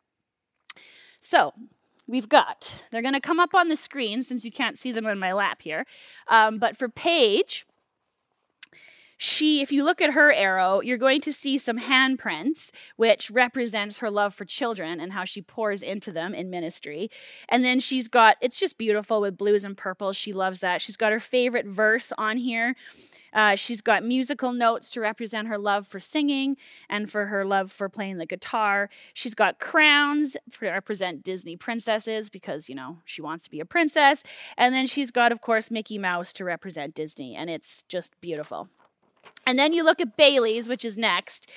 So, 1.21 1.53
we've 2.07 2.27
got. 2.27 2.83
They're 2.91 3.01
going 3.01 3.13
to 3.13 3.21
come 3.21 3.39
up 3.39 3.55
on 3.55 3.69
the 3.69 3.75
screen 3.75 4.21
since 4.23 4.43
you 4.43 4.51
can't 4.51 4.77
see 4.77 4.91
them 4.91 5.05
in 5.05 5.17
my 5.17 5.31
lap 5.31 5.61
here. 5.61 5.85
Um, 6.27 6.57
but 6.57 6.75
for 6.75 6.89
Paige, 6.89 7.65
she, 9.23 9.61
if 9.61 9.71
you 9.71 9.83
look 9.83 10.01
at 10.01 10.13
her 10.13 10.33
arrow, 10.33 10.81
you're 10.81 10.97
going 10.97 11.21
to 11.21 11.31
see 11.31 11.59
some 11.59 11.77
handprints, 11.79 12.71
which 12.95 13.29
represents 13.29 13.99
her 13.99 14.09
love 14.09 14.33
for 14.33 14.45
children 14.45 14.99
and 14.99 15.13
how 15.13 15.25
she 15.25 15.43
pours 15.43 15.83
into 15.83 16.11
them 16.11 16.33
in 16.33 16.49
ministry. 16.49 17.11
And 17.47 17.63
then 17.63 17.79
she's 17.79 18.07
got, 18.07 18.37
it's 18.41 18.59
just 18.59 18.79
beautiful 18.79 19.21
with 19.21 19.37
blues 19.37 19.63
and 19.63 19.77
purples. 19.77 20.17
She 20.17 20.33
loves 20.33 20.61
that. 20.61 20.81
She's 20.81 20.97
got 20.97 21.11
her 21.11 21.19
favorite 21.19 21.67
verse 21.67 22.11
on 22.17 22.37
here. 22.37 22.75
Uh, 23.33 23.55
she's 23.55 23.81
got 23.81 24.03
musical 24.03 24.51
notes 24.51 24.91
to 24.91 24.99
represent 24.99 25.47
her 25.47 25.57
love 25.57 25.87
for 25.87 25.99
singing 25.99 26.57
and 26.89 27.09
for 27.09 27.27
her 27.27 27.45
love 27.45 27.71
for 27.71 27.89
playing 27.89 28.17
the 28.17 28.25
guitar. 28.25 28.89
She's 29.13 29.35
got 29.35 29.59
crowns 29.59 30.35
to 30.53 30.65
represent 30.65 31.23
Disney 31.23 31.55
princesses 31.55 32.29
because, 32.29 32.69
you 32.69 32.75
know, 32.75 32.97
she 33.05 33.21
wants 33.21 33.43
to 33.45 33.51
be 33.51 33.59
a 33.59 33.65
princess. 33.65 34.23
And 34.57 34.73
then 34.73 34.87
she's 34.87 35.11
got, 35.11 35.31
of 35.31 35.41
course, 35.41 35.71
Mickey 35.71 35.97
Mouse 35.97 36.33
to 36.33 36.43
represent 36.43 36.93
Disney. 36.93 37.35
And 37.35 37.49
it's 37.49 37.83
just 37.83 38.19
beautiful. 38.21 38.69
And 39.45 39.57
then 39.57 39.73
you 39.73 39.83
look 39.83 39.99
at 39.99 40.17
Bailey's, 40.17 40.67
which 40.67 40.85
is 40.85 40.97
next, 40.97 41.49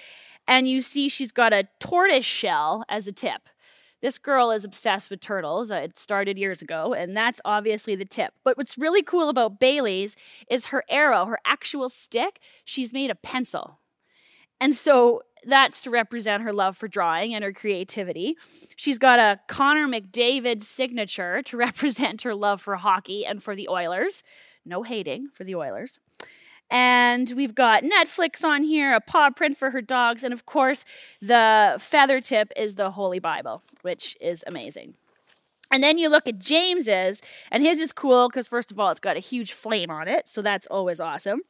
and 0.46 0.68
you 0.68 0.80
see 0.80 1.08
she's 1.08 1.32
got 1.32 1.52
a 1.52 1.68
tortoise 1.80 2.24
shell 2.24 2.84
as 2.88 3.06
a 3.06 3.12
tip. 3.12 3.48
This 4.04 4.18
girl 4.18 4.50
is 4.50 4.66
obsessed 4.66 5.08
with 5.08 5.20
turtles. 5.20 5.70
Uh, 5.70 5.76
it 5.76 5.98
started 5.98 6.36
years 6.36 6.60
ago, 6.60 6.92
and 6.92 7.16
that's 7.16 7.40
obviously 7.42 7.94
the 7.94 8.04
tip. 8.04 8.34
But 8.44 8.58
what's 8.58 8.76
really 8.76 9.02
cool 9.02 9.30
about 9.30 9.58
Bailey's 9.58 10.14
is 10.50 10.66
her 10.66 10.84
arrow, 10.90 11.24
her 11.24 11.38
actual 11.46 11.88
stick, 11.88 12.38
she's 12.66 12.92
made 12.92 13.10
a 13.10 13.14
pencil. 13.14 13.78
And 14.60 14.74
so 14.74 15.22
that's 15.46 15.80
to 15.84 15.90
represent 15.90 16.42
her 16.42 16.52
love 16.52 16.76
for 16.76 16.86
drawing 16.86 17.34
and 17.34 17.42
her 17.42 17.52
creativity. 17.54 18.36
She's 18.76 18.98
got 18.98 19.20
a 19.20 19.40
Connor 19.48 19.88
McDavid 19.88 20.62
signature 20.62 21.40
to 21.40 21.56
represent 21.66 22.20
her 22.24 22.34
love 22.34 22.60
for 22.60 22.76
hockey 22.76 23.24
and 23.24 23.42
for 23.42 23.56
the 23.56 23.70
Oilers. 23.70 24.22
No 24.66 24.82
hating 24.82 25.28
for 25.32 25.44
the 25.44 25.54
Oilers. 25.54 25.98
And 26.70 27.32
we've 27.36 27.54
got 27.54 27.84
Netflix 27.84 28.42
on 28.42 28.62
here, 28.62 28.94
a 28.94 29.00
paw 29.00 29.30
print 29.30 29.56
for 29.56 29.70
her 29.70 29.82
dogs, 29.82 30.24
and 30.24 30.32
of 30.32 30.46
course, 30.46 30.84
the 31.20 31.76
feather 31.78 32.20
tip 32.20 32.52
is 32.56 32.74
the 32.74 32.92
Holy 32.92 33.18
Bible, 33.18 33.62
which 33.82 34.16
is 34.20 34.42
amazing. 34.46 34.94
And 35.70 35.82
then 35.82 35.98
you 35.98 36.08
look 36.08 36.26
at 36.26 36.38
James's, 36.38 37.20
and 37.50 37.62
his 37.62 37.80
is 37.80 37.92
cool 37.92 38.28
because, 38.28 38.48
first 38.48 38.70
of 38.70 38.78
all, 38.78 38.90
it's 38.90 39.00
got 39.00 39.16
a 39.16 39.20
huge 39.20 39.52
flame 39.52 39.90
on 39.90 40.08
it, 40.08 40.28
so 40.28 40.42
that's 40.42 40.66
always 40.68 41.00
awesome. 41.00 41.40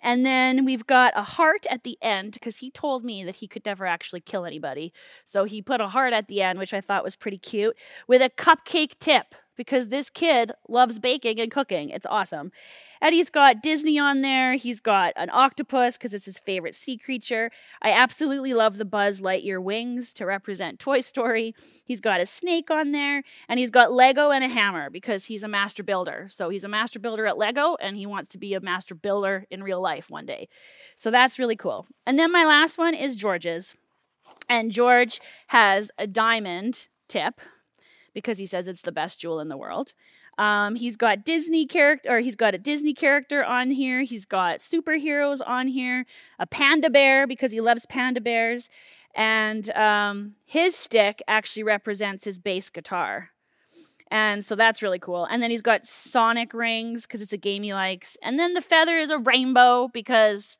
And 0.00 0.24
then 0.24 0.64
we've 0.64 0.86
got 0.86 1.12
a 1.16 1.22
heart 1.22 1.66
at 1.68 1.82
the 1.82 1.98
end 2.00 2.34
because 2.34 2.58
he 2.58 2.70
told 2.70 3.04
me 3.04 3.24
that 3.24 3.36
he 3.36 3.48
could 3.48 3.66
never 3.66 3.86
actually 3.86 4.20
kill 4.20 4.44
anybody. 4.44 4.92
So 5.24 5.44
he 5.44 5.62
put 5.62 5.80
a 5.80 5.88
heart 5.88 6.12
at 6.12 6.28
the 6.28 6.42
end, 6.42 6.58
which 6.58 6.74
I 6.74 6.80
thought 6.80 7.02
was 7.02 7.16
pretty 7.16 7.38
cute, 7.38 7.76
with 8.06 8.22
a 8.22 8.30
cupcake 8.30 8.98
tip 9.00 9.34
because 9.56 9.88
this 9.88 10.10
kid 10.10 10.52
loves 10.68 10.98
baking 10.98 11.40
and 11.40 11.50
cooking. 11.50 11.90
It's 11.90 12.06
awesome. 12.06 12.52
And 13.00 13.14
he's 13.14 13.30
got 13.30 13.62
Disney 13.62 13.98
on 13.98 14.22
there. 14.22 14.54
He's 14.54 14.80
got 14.80 15.12
an 15.16 15.28
octopus 15.32 15.96
because 15.96 16.14
it's 16.14 16.24
his 16.24 16.38
favorite 16.38 16.74
sea 16.74 16.96
creature. 16.96 17.50
I 17.82 17.90
absolutely 17.92 18.54
love 18.54 18.78
the 18.78 18.84
Buzz 18.84 19.20
Lightyear 19.20 19.62
wings 19.62 20.12
to 20.14 20.26
represent 20.26 20.78
Toy 20.78 21.00
Story. 21.00 21.54
He's 21.84 22.00
got 22.00 22.20
a 22.20 22.26
snake 22.26 22.70
on 22.70 22.92
there. 22.92 23.22
And 23.48 23.58
he's 23.58 23.70
got 23.70 23.92
Lego 23.92 24.30
and 24.30 24.42
a 24.44 24.48
hammer 24.48 24.88
because 24.90 25.26
he's 25.26 25.42
a 25.42 25.48
master 25.48 25.82
builder. 25.82 26.26
So 26.30 26.48
he's 26.48 26.64
a 26.64 26.68
master 26.68 26.98
builder 26.98 27.26
at 27.26 27.38
Lego 27.38 27.76
and 27.80 27.96
he 27.96 28.06
wants 28.06 28.30
to 28.30 28.38
be 28.38 28.54
a 28.54 28.60
master 28.60 28.94
builder 28.94 29.46
in 29.50 29.62
real 29.62 29.80
life 29.80 30.08
one 30.08 30.26
day. 30.26 30.48
So 30.94 31.10
that's 31.10 31.38
really 31.38 31.56
cool. 31.56 31.86
And 32.06 32.18
then 32.18 32.32
my 32.32 32.44
last 32.44 32.78
one 32.78 32.94
is 32.94 33.16
George's. 33.16 33.74
And 34.48 34.70
George 34.70 35.20
has 35.48 35.90
a 35.98 36.06
diamond 36.06 36.88
tip 37.08 37.40
because 38.16 38.38
he 38.38 38.46
says 38.46 38.66
it's 38.66 38.80
the 38.80 38.90
best 38.90 39.20
jewel 39.20 39.40
in 39.40 39.48
the 39.48 39.58
world. 39.58 39.92
Um, 40.38 40.74
he's 40.74 40.96
got 40.96 41.22
Disney 41.22 41.66
character, 41.66 42.16
or 42.16 42.20
he's 42.20 42.34
got 42.34 42.54
a 42.54 42.58
Disney 42.58 42.94
character 42.94 43.44
on 43.44 43.70
here. 43.70 44.00
He's 44.04 44.24
got 44.24 44.60
superheroes 44.60 45.40
on 45.46 45.68
here. 45.68 46.06
A 46.38 46.46
panda 46.46 46.88
bear 46.88 47.26
because 47.26 47.52
he 47.52 47.60
loves 47.60 47.84
panda 47.84 48.22
bears, 48.22 48.70
and 49.14 49.68
um, 49.76 50.34
his 50.46 50.74
stick 50.74 51.22
actually 51.28 51.62
represents 51.62 52.24
his 52.24 52.38
bass 52.38 52.70
guitar. 52.70 53.32
And 54.10 54.42
so 54.42 54.56
that's 54.56 54.80
really 54.80 54.98
cool. 54.98 55.26
And 55.26 55.42
then 55.42 55.50
he's 55.50 55.60
got 55.60 55.84
Sonic 55.86 56.54
rings 56.54 57.02
because 57.02 57.20
it's 57.20 57.34
a 57.34 57.36
game 57.36 57.64
he 57.64 57.74
likes. 57.74 58.16
And 58.22 58.38
then 58.38 58.54
the 58.54 58.62
feather 58.62 58.96
is 58.96 59.10
a 59.10 59.18
rainbow 59.18 59.88
because 59.92 60.56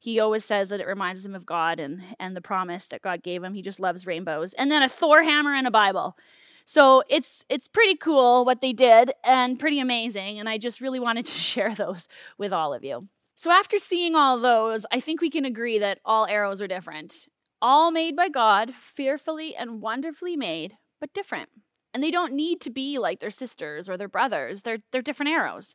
he 0.00 0.20
always 0.20 0.44
says 0.44 0.68
that 0.68 0.80
it 0.80 0.86
reminds 0.86 1.24
him 1.24 1.34
of 1.34 1.46
God 1.46 1.80
and, 1.80 2.02
and 2.20 2.36
the 2.36 2.42
promise 2.42 2.84
that 2.86 3.00
God 3.00 3.22
gave 3.22 3.42
him. 3.42 3.54
He 3.54 3.62
just 3.62 3.80
loves 3.80 4.06
rainbows. 4.06 4.52
And 4.52 4.70
then 4.70 4.82
a 4.82 4.88
Thor 4.88 5.22
hammer 5.22 5.54
and 5.54 5.66
a 5.66 5.70
Bible 5.70 6.16
so 6.64 7.02
it's 7.08 7.44
it's 7.48 7.68
pretty 7.68 7.94
cool 7.96 8.44
what 8.44 8.60
they 8.60 8.72
did 8.72 9.12
and 9.22 9.58
pretty 9.58 9.80
amazing 9.80 10.38
and 10.38 10.48
I 10.48 10.58
just 10.58 10.80
really 10.80 11.00
wanted 11.00 11.26
to 11.26 11.38
share 11.38 11.74
those 11.74 12.08
with 12.38 12.52
all 12.52 12.72
of 12.72 12.84
you. 12.84 13.08
So 13.36 13.50
after 13.50 13.78
seeing 13.78 14.14
all 14.14 14.38
those, 14.38 14.86
I 14.92 15.00
think 15.00 15.20
we 15.20 15.30
can 15.30 15.44
agree 15.44 15.78
that 15.78 15.98
all 16.04 16.26
arrows 16.26 16.62
are 16.62 16.68
different. 16.68 17.26
All 17.60 17.90
made 17.90 18.14
by 18.14 18.28
God, 18.28 18.72
fearfully 18.72 19.56
and 19.56 19.80
wonderfully 19.80 20.36
made, 20.36 20.76
but 21.00 21.12
different. 21.12 21.48
And 21.92 22.02
they 22.02 22.10
don't 22.10 22.32
need 22.32 22.60
to 22.62 22.70
be 22.70 22.98
like 22.98 23.20
their 23.20 23.30
sisters 23.30 23.88
or 23.88 23.96
their 23.96 24.08
brothers. 24.08 24.62
They're 24.62 24.78
they're 24.92 25.02
different 25.02 25.32
arrows. 25.32 25.74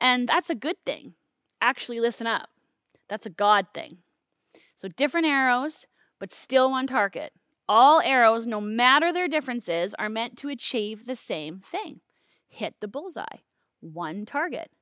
And 0.00 0.28
that's 0.28 0.50
a 0.50 0.54
good 0.54 0.76
thing. 0.86 1.14
Actually 1.60 2.00
listen 2.00 2.26
up. 2.26 2.48
That's 3.08 3.26
a 3.26 3.30
God 3.30 3.66
thing. 3.74 3.98
So 4.74 4.88
different 4.88 5.26
arrows, 5.26 5.86
but 6.18 6.32
still 6.32 6.70
one 6.70 6.86
target. 6.86 7.32
All 7.72 8.00
arrows, 8.00 8.48
no 8.48 8.60
matter 8.60 9.12
their 9.12 9.28
differences, 9.28 9.94
are 9.96 10.08
meant 10.08 10.36
to 10.38 10.48
achieve 10.48 11.04
the 11.04 11.14
same 11.14 11.60
thing 11.60 12.00
hit 12.48 12.74
the 12.80 12.88
bullseye, 12.88 13.42
one 13.78 14.26
target. 14.26 14.72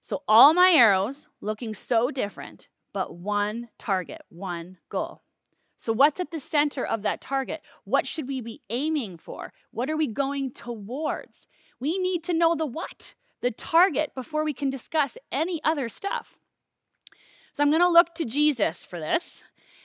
So, 0.00 0.24
all 0.26 0.52
my 0.52 0.70
arrows 0.70 1.28
looking 1.40 1.74
so 1.74 2.10
different, 2.10 2.66
but 2.92 3.14
one 3.14 3.68
target, 3.78 4.22
one 4.30 4.78
goal. 4.88 5.22
So, 5.76 5.92
what's 5.92 6.18
at 6.18 6.32
the 6.32 6.40
center 6.40 6.84
of 6.84 7.02
that 7.02 7.20
target? 7.20 7.62
What 7.84 8.04
should 8.04 8.26
we 8.26 8.40
be 8.40 8.62
aiming 8.68 9.18
for? 9.18 9.52
What 9.70 9.88
are 9.88 9.96
we 9.96 10.08
going 10.08 10.50
towards? 10.50 11.46
We 11.78 11.98
need 11.98 12.24
to 12.24 12.34
know 12.34 12.56
the 12.56 12.66
what, 12.66 13.14
the 13.42 13.52
target, 13.52 14.10
before 14.16 14.44
we 14.44 14.52
can 14.52 14.70
discuss 14.70 15.16
any 15.30 15.60
other 15.62 15.88
stuff. 15.88 16.36
So, 17.52 17.62
I'm 17.62 17.70
going 17.70 17.80
to 17.80 17.88
look 17.88 18.12
to 18.16 18.24
Jesus 18.24 18.84
for 18.84 18.98
this 18.98 19.44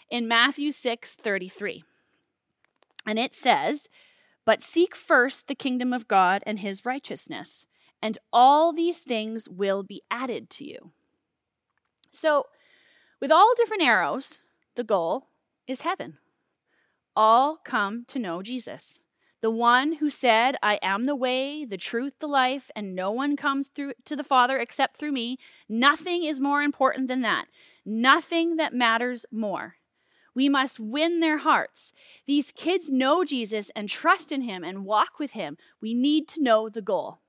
in 0.10 0.28
Matthew 0.28 0.72
6 0.72 1.14
33. 1.14 1.84
And 3.06 3.20
it 3.20 3.36
says, 3.36 3.88
But 4.46 4.64
seek 4.64 4.96
first 4.96 5.48
the 5.48 5.56
kingdom 5.56 5.94
of 5.94 6.08
God 6.08 6.44
and 6.46 6.60
his 6.60 6.86
righteousness, 6.86 7.66
and 8.02 8.18
all 8.32 8.74
these 8.74 9.00
things 9.00 9.48
will 9.50 9.84
be 9.84 10.02
added 10.10 10.50
to 10.52 10.66
you. 10.66 10.92
So, 12.12 12.46
with 13.20 13.32
all 13.32 13.54
different 13.56 13.84
arrows, 13.84 14.40
the 14.76 14.84
goal 14.84 15.30
is 15.68 15.82
heaven. 15.82 16.18
All 17.16 17.58
come 17.58 18.06
to 18.08 18.20
know 18.20 18.42
Jesus, 18.42 19.00
the 19.42 19.52
one 19.52 19.94
who 19.94 20.10
said, 20.10 20.56
I 20.64 20.80
am 20.82 21.06
the 21.06 21.16
way, 21.16 21.66
the 21.66 21.78
truth, 21.78 22.16
the 22.20 22.28
life, 22.28 22.72
and 22.76 22.96
no 22.96 23.12
one 23.12 23.36
comes 23.36 23.68
through 23.68 23.94
to 24.06 24.16
the 24.16 24.24
Father 24.24 24.58
except 24.58 24.98
through 24.98 25.12
me. 25.12 25.38
Nothing 25.68 26.24
is 26.24 26.40
more 26.40 26.62
important 26.62 27.08
than 27.08 27.22
that. 27.22 27.46
Nothing 27.86 28.56
that 28.56 28.74
matters 28.74 29.26
more. 29.32 29.76
We 30.36 30.50
must 30.50 30.80
win 30.80 31.20
their 31.20 31.38
hearts. 31.38 31.94
These 32.26 32.52
kids 32.52 32.90
know 32.90 33.24
Jesus 33.24 33.72
and 33.76 33.88
trust 33.88 34.32
in 34.32 34.42
him 34.42 34.64
and 34.64 34.86
walk 34.86 35.20
with 35.20 35.32
him. 35.32 35.58
We 35.82 35.94
need 35.94 36.28
to 36.30 36.44
know 36.44 36.70
the 36.70 36.82
goal. 36.82 37.20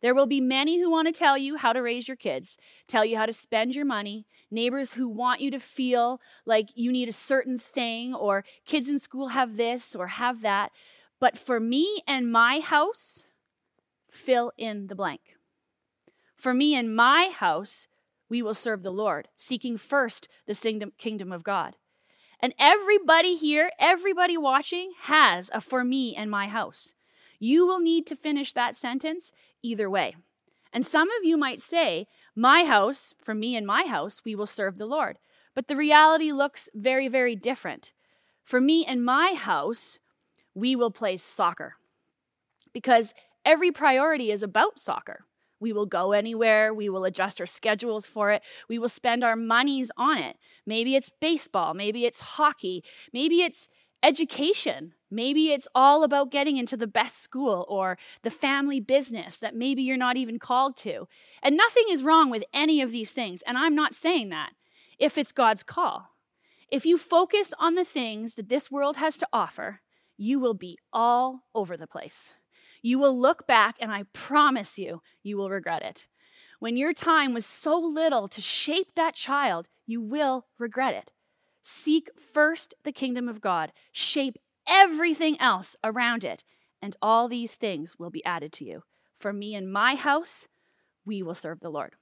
There 0.00 0.14
will 0.14 0.26
be 0.26 0.40
many 0.40 0.80
who 0.80 0.90
want 0.90 1.08
to 1.08 1.18
tell 1.18 1.38
you 1.38 1.56
how 1.56 1.72
to 1.72 1.80
raise 1.80 2.08
your 2.08 2.16
kids, 2.16 2.58
tell 2.86 3.04
you 3.04 3.16
how 3.16 3.26
to 3.26 3.32
spend 3.32 3.74
your 3.74 3.86
money, 3.86 4.26
neighbors 4.50 4.92
who 4.92 5.08
want 5.08 5.40
you 5.40 5.50
to 5.50 5.58
feel 5.58 6.20
like 6.44 6.68
you 6.74 6.92
need 6.92 7.08
a 7.08 7.12
certain 7.12 7.58
thing, 7.58 8.14
or 8.14 8.44
kids 8.66 8.88
in 8.88 8.98
school 8.98 9.28
have 9.28 9.56
this 9.56 9.94
or 9.94 10.08
have 10.08 10.42
that. 10.42 10.72
But 11.20 11.38
for 11.38 11.58
me 11.58 12.02
and 12.06 12.30
my 12.30 12.60
house, 12.60 13.28
fill 14.10 14.52
in 14.58 14.88
the 14.88 14.94
blank. 14.94 15.38
For 16.36 16.52
me 16.52 16.74
and 16.74 16.94
my 16.94 17.32
house, 17.34 17.88
we 18.28 18.42
will 18.42 18.52
serve 18.52 18.82
the 18.82 18.90
Lord, 18.90 19.28
seeking 19.36 19.78
first 19.78 20.28
the 20.46 20.90
kingdom 20.98 21.32
of 21.32 21.42
God. 21.42 21.76
And 22.44 22.52
everybody 22.58 23.36
here, 23.36 23.70
everybody 23.78 24.36
watching, 24.36 24.92
has 25.04 25.50
a 25.54 25.62
for 25.62 25.82
me 25.82 26.14
and 26.14 26.30
my 26.30 26.46
house. 26.46 26.92
You 27.38 27.66
will 27.66 27.80
need 27.80 28.06
to 28.08 28.16
finish 28.16 28.52
that 28.52 28.76
sentence 28.76 29.32
either 29.62 29.88
way. 29.88 30.14
And 30.70 30.84
some 30.84 31.08
of 31.08 31.24
you 31.24 31.38
might 31.38 31.62
say, 31.62 32.06
My 32.36 32.64
house, 32.64 33.14
for 33.18 33.32
me 33.32 33.56
and 33.56 33.66
my 33.66 33.84
house, 33.84 34.20
we 34.26 34.34
will 34.34 34.44
serve 34.44 34.76
the 34.76 34.84
Lord. 34.84 35.18
But 35.54 35.68
the 35.68 35.74
reality 35.74 36.32
looks 36.32 36.68
very, 36.74 37.08
very 37.08 37.34
different. 37.34 37.92
For 38.42 38.60
me 38.60 38.84
and 38.84 39.02
my 39.02 39.32
house, 39.32 39.98
we 40.54 40.76
will 40.76 40.90
play 40.90 41.16
soccer. 41.16 41.76
Because 42.74 43.14
every 43.46 43.72
priority 43.72 44.30
is 44.30 44.42
about 44.42 44.78
soccer. 44.78 45.24
We 45.64 45.72
will 45.72 45.86
go 45.86 46.12
anywhere. 46.12 46.74
We 46.74 46.90
will 46.90 47.06
adjust 47.06 47.40
our 47.40 47.46
schedules 47.46 48.04
for 48.04 48.30
it. 48.32 48.42
We 48.68 48.78
will 48.78 48.90
spend 48.90 49.24
our 49.24 49.34
monies 49.34 49.90
on 49.96 50.18
it. 50.18 50.36
Maybe 50.66 50.94
it's 50.94 51.10
baseball. 51.22 51.72
Maybe 51.72 52.04
it's 52.04 52.20
hockey. 52.20 52.84
Maybe 53.14 53.40
it's 53.40 53.66
education. 54.02 54.92
Maybe 55.10 55.52
it's 55.52 55.66
all 55.74 56.04
about 56.04 56.30
getting 56.30 56.58
into 56.58 56.76
the 56.76 56.86
best 56.86 57.22
school 57.22 57.64
or 57.66 57.96
the 58.20 58.30
family 58.30 58.78
business 58.78 59.38
that 59.38 59.56
maybe 59.56 59.82
you're 59.82 59.96
not 59.96 60.18
even 60.18 60.38
called 60.38 60.76
to. 60.88 61.08
And 61.42 61.56
nothing 61.56 61.84
is 61.88 62.02
wrong 62.02 62.28
with 62.28 62.44
any 62.52 62.82
of 62.82 62.92
these 62.92 63.12
things. 63.12 63.40
And 63.46 63.56
I'm 63.56 63.74
not 63.74 63.94
saying 63.94 64.28
that 64.28 64.50
if 64.98 65.16
it's 65.16 65.32
God's 65.32 65.62
call. 65.62 66.10
If 66.70 66.84
you 66.84 66.98
focus 66.98 67.54
on 67.58 67.74
the 67.74 67.86
things 67.86 68.34
that 68.34 68.50
this 68.50 68.70
world 68.70 68.98
has 68.98 69.16
to 69.16 69.28
offer, 69.32 69.80
you 70.18 70.38
will 70.38 70.52
be 70.52 70.78
all 70.92 71.44
over 71.54 71.74
the 71.74 71.86
place. 71.86 72.34
You 72.84 72.98
will 72.98 73.18
look 73.18 73.46
back, 73.46 73.76
and 73.80 73.90
I 73.90 74.02
promise 74.12 74.78
you, 74.78 75.00
you 75.22 75.38
will 75.38 75.48
regret 75.48 75.82
it. 75.82 76.06
When 76.60 76.76
your 76.76 76.92
time 76.92 77.32
was 77.32 77.46
so 77.46 77.78
little 77.78 78.28
to 78.28 78.42
shape 78.42 78.94
that 78.94 79.14
child, 79.14 79.68
you 79.86 80.02
will 80.02 80.44
regret 80.58 80.92
it. 80.92 81.10
Seek 81.62 82.10
first 82.20 82.74
the 82.84 82.92
kingdom 82.92 83.26
of 83.26 83.40
God, 83.40 83.72
shape 83.90 84.36
everything 84.68 85.40
else 85.40 85.76
around 85.82 86.26
it, 86.26 86.44
and 86.82 86.94
all 87.00 87.26
these 87.26 87.54
things 87.54 87.98
will 87.98 88.10
be 88.10 88.22
added 88.26 88.52
to 88.52 88.66
you. 88.66 88.82
For 89.16 89.32
me 89.32 89.54
and 89.54 89.72
my 89.72 89.94
house, 89.94 90.48
we 91.06 91.22
will 91.22 91.34
serve 91.34 91.60
the 91.60 91.70
Lord. 91.70 91.94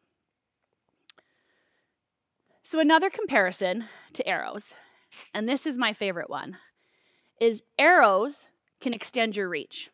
So, 2.65 2.81
another 2.81 3.09
comparison 3.09 3.85
to 4.15 4.27
arrows, 4.27 4.75
and 5.33 5.49
this 5.49 5.65
is 5.65 5.79
my 5.79 5.93
favorite 5.93 6.29
one, 6.29 6.57
is 7.41 7.63
arrows 7.79 8.49
can 8.81 8.93
extend 8.93 9.37
your 9.37 9.49
reach. 9.49 9.92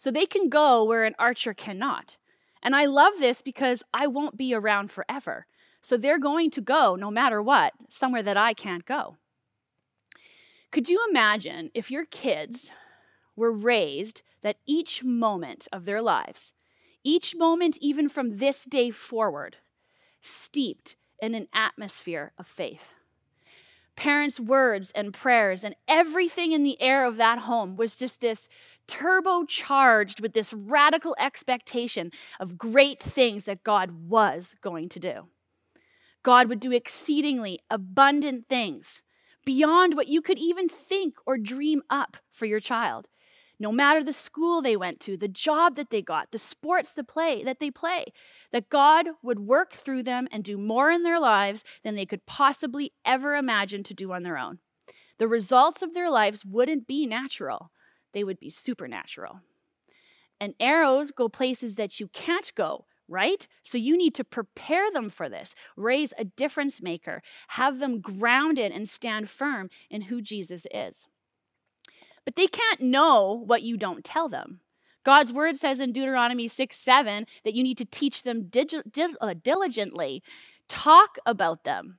So 0.00 0.10
they 0.10 0.24
can 0.24 0.48
go 0.48 0.82
where 0.82 1.04
an 1.04 1.14
archer 1.18 1.52
cannot. 1.52 2.16
And 2.62 2.74
I 2.74 2.86
love 2.86 3.18
this 3.18 3.42
because 3.42 3.82
I 3.92 4.06
won't 4.06 4.38
be 4.38 4.54
around 4.54 4.90
forever. 4.90 5.44
So 5.82 5.98
they're 5.98 6.18
going 6.18 6.50
to 6.52 6.62
go, 6.62 6.96
no 6.96 7.10
matter 7.10 7.42
what, 7.42 7.74
somewhere 7.90 8.22
that 8.22 8.38
I 8.38 8.54
can't 8.54 8.86
go. 8.86 9.18
Could 10.70 10.88
you 10.88 11.06
imagine 11.10 11.70
if 11.74 11.90
your 11.90 12.06
kids 12.06 12.70
were 13.36 13.52
raised 13.52 14.22
that 14.40 14.56
each 14.64 15.04
moment 15.04 15.68
of 15.70 15.84
their 15.84 16.00
lives, 16.00 16.54
each 17.04 17.36
moment 17.36 17.76
even 17.82 18.08
from 18.08 18.38
this 18.38 18.64
day 18.64 18.90
forward, 18.90 19.58
steeped 20.22 20.96
in 21.20 21.34
an 21.34 21.46
atmosphere 21.52 22.32
of 22.38 22.46
faith? 22.46 22.94
Parents' 23.96 24.40
words 24.40 24.92
and 24.92 25.12
prayers 25.12 25.62
and 25.62 25.74
everything 25.86 26.52
in 26.52 26.62
the 26.62 26.80
air 26.80 27.04
of 27.04 27.18
that 27.18 27.40
home 27.40 27.76
was 27.76 27.98
just 27.98 28.22
this 28.22 28.48
turbocharged 28.90 30.20
with 30.20 30.32
this 30.32 30.52
radical 30.52 31.14
expectation 31.18 32.10
of 32.38 32.58
great 32.58 33.00
things 33.00 33.44
that 33.44 33.62
God 33.62 34.08
was 34.08 34.54
going 34.60 34.88
to 34.90 35.00
do. 35.00 35.28
God 36.22 36.48
would 36.48 36.60
do 36.60 36.72
exceedingly 36.72 37.60
abundant 37.70 38.46
things 38.48 39.02
beyond 39.46 39.94
what 39.94 40.08
you 40.08 40.20
could 40.20 40.38
even 40.38 40.68
think 40.68 41.14
or 41.24 41.38
dream 41.38 41.82
up 41.88 42.18
for 42.32 42.46
your 42.46 42.60
child. 42.60 43.08
No 43.58 43.70
matter 43.70 44.02
the 44.02 44.12
school 44.12 44.62
they 44.62 44.76
went 44.76 45.00
to, 45.00 45.16
the 45.16 45.28
job 45.28 45.76
that 45.76 45.90
they 45.90 46.02
got, 46.02 46.32
the 46.32 46.38
sports 46.38 46.92
that 46.92 47.08
play 47.08 47.44
that 47.44 47.60
they 47.60 47.70
play, 47.70 48.06
that 48.52 48.70
God 48.70 49.06
would 49.22 49.40
work 49.40 49.72
through 49.72 50.02
them 50.02 50.28
and 50.32 50.42
do 50.42 50.56
more 50.56 50.90
in 50.90 51.02
their 51.02 51.20
lives 51.20 51.62
than 51.84 51.94
they 51.94 52.06
could 52.06 52.26
possibly 52.26 52.92
ever 53.04 53.34
imagine 53.34 53.82
to 53.84 53.94
do 53.94 54.12
on 54.12 54.22
their 54.22 54.38
own. 54.38 54.58
The 55.18 55.28
results 55.28 55.82
of 55.82 55.92
their 55.92 56.10
lives 56.10 56.44
wouldn't 56.44 56.86
be 56.86 57.06
natural 57.06 57.70
they 58.12 58.24
would 58.24 58.40
be 58.40 58.50
supernatural. 58.50 59.40
And 60.40 60.54
arrows 60.58 61.12
go 61.12 61.28
places 61.28 61.74
that 61.74 62.00
you 62.00 62.08
can't 62.08 62.52
go, 62.54 62.86
right? 63.08 63.46
So 63.62 63.76
you 63.76 63.96
need 63.96 64.14
to 64.14 64.24
prepare 64.24 64.90
them 64.90 65.10
for 65.10 65.28
this, 65.28 65.54
raise 65.76 66.14
a 66.16 66.24
difference 66.24 66.80
maker, 66.80 67.22
have 67.48 67.78
them 67.78 68.00
grounded 68.00 68.72
and 68.72 68.88
stand 68.88 69.28
firm 69.28 69.68
in 69.90 70.02
who 70.02 70.22
Jesus 70.22 70.66
is. 70.72 71.06
But 72.24 72.36
they 72.36 72.46
can't 72.46 72.80
know 72.80 73.42
what 73.46 73.62
you 73.62 73.76
don't 73.76 74.04
tell 74.04 74.28
them. 74.28 74.60
God's 75.04 75.32
word 75.32 75.56
says 75.56 75.80
in 75.80 75.92
Deuteronomy 75.92 76.46
6 76.46 76.76
7 76.76 77.26
that 77.44 77.54
you 77.54 77.62
need 77.62 77.78
to 77.78 77.84
teach 77.84 78.22
them 78.22 78.44
dig- 78.44 78.92
dig- 78.92 79.16
uh, 79.20 79.34
diligently, 79.42 80.22
talk 80.68 81.18
about 81.24 81.64
them, 81.64 81.98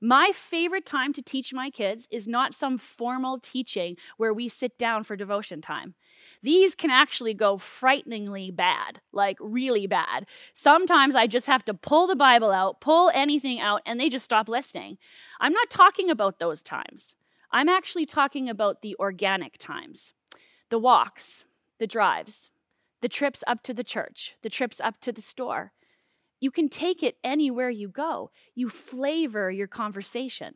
my 0.00 0.32
favorite 0.34 0.86
time 0.86 1.12
to 1.12 1.22
teach 1.22 1.52
my 1.52 1.68
kids 1.68 2.08
is 2.10 2.26
not 2.26 2.54
some 2.54 2.78
formal 2.78 3.38
teaching 3.38 3.96
where 4.16 4.32
we 4.32 4.48
sit 4.48 4.78
down 4.78 5.04
for 5.04 5.14
devotion 5.14 5.60
time. 5.60 5.94
These 6.42 6.74
can 6.74 6.90
actually 6.90 7.34
go 7.34 7.58
frighteningly 7.58 8.50
bad, 8.50 9.00
like 9.12 9.36
really 9.40 9.86
bad. 9.86 10.26
Sometimes 10.54 11.14
I 11.14 11.26
just 11.26 11.46
have 11.46 11.64
to 11.66 11.74
pull 11.74 12.06
the 12.06 12.16
Bible 12.16 12.50
out, 12.50 12.80
pull 12.80 13.10
anything 13.14 13.60
out, 13.60 13.82
and 13.84 14.00
they 14.00 14.08
just 14.08 14.24
stop 14.24 14.48
listening. 14.48 14.96
I'm 15.38 15.52
not 15.52 15.70
talking 15.70 16.10
about 16.10 16.38
those 16.38 16.62
times. 16.62 17.14
I'm 17.52 17.68
actually 17.68 18.06
talking 18.06 18.48
about 18.48 18.82
the 18.82 18.96
organic 18.98 19.58
times 19.58 20.12
the 20.70 20.78
walks, 20.78 21.44
the 21.80 21.86
drives, 21.86 22.52
the 23.02 23.08
trips 23.08 23.42
up 23.46 23.62
to 23.64 23.74
the 23.74 23.82
church, 23.82 24.36
the 24.42 24.48
trips 24.48 24.80
up 24.80 25.00
to 25.00 25.10
the 25.10 25.20
store 25.20 25.72
you 26.40 26.50
can 26.50 26.68
take 26.68 27.02
it 27.02 27.18
anywhere 27.22 27.70
you 27.70 27.88
go. 27.88 28.30
You 28.54 28.68
flavor 28.68 29.50
your 29.50 29.68
conversation. 29.68 30.54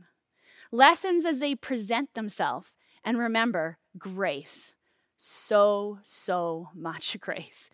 Lessons 0.73 1.25
as 1.25 1.39
they 1.39 1.55
present 1.55 2.15
themselves. 2.15 2.73
And 3.05 3.19
remember, 3.19 3.79
grace. 3.99 4.73
So, 5.17 5.99
so 6.03 6.71
much 6.75 7.17
grace. 7.21 7.71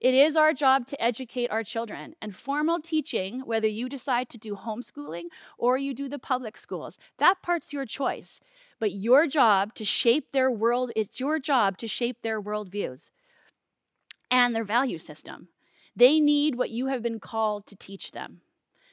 It 0.00 0.14
is 0.14 0.34
our 0.34 0.52
job 0.52 0.88
to 0.88 1.00
educate 1.00 1.52
our 1.52 1.62
children, 1.62 2.16
and 2.20 2.34
formal 2.34 2.80
teaching, 2.80 3.42
whether 3.44 3.68
you 3.68 3.88
decide 3.88 4.28
to 4.30 4.36
do 4.36 4.56
homeschooling 4.56 5.26
or 5.56 5.78
you 5.78 5.94
do 5.94 6.08
the 6.08 6.18
public 6.18 6.58
schools, 6.58 6.98
that 7.18 7.40
part's 7.40 7.72
your 7.72 7.86
choice. 7.86 8.40
But 8.80 8.90
your 8.90 9.28
job 9.28 9.74
to 9.74 9.84
shape 9.84 10.32
their 10.32 10.50
world, 10.50 10.90
it's 10.96 11.20
your 11.20 11.38
job 11.38 11.78
to 11.78 11.86
shape 11.86 12.16
their 12.22 12.42
worldviews 12.42 13.10
and 14.28 14.56
their 14.56 14.64
value 14.64 14.98
system. 14.98 15.50
They 15.94 16.20
need 16.20 16.54
what 16.54 16.70
you 16.70 16.86
have 16.86 17.02
been 17.02 17.20
called 17.20 17.66
to 17.66 17.76
teach 17.76 18.12
them. 18.12 18.40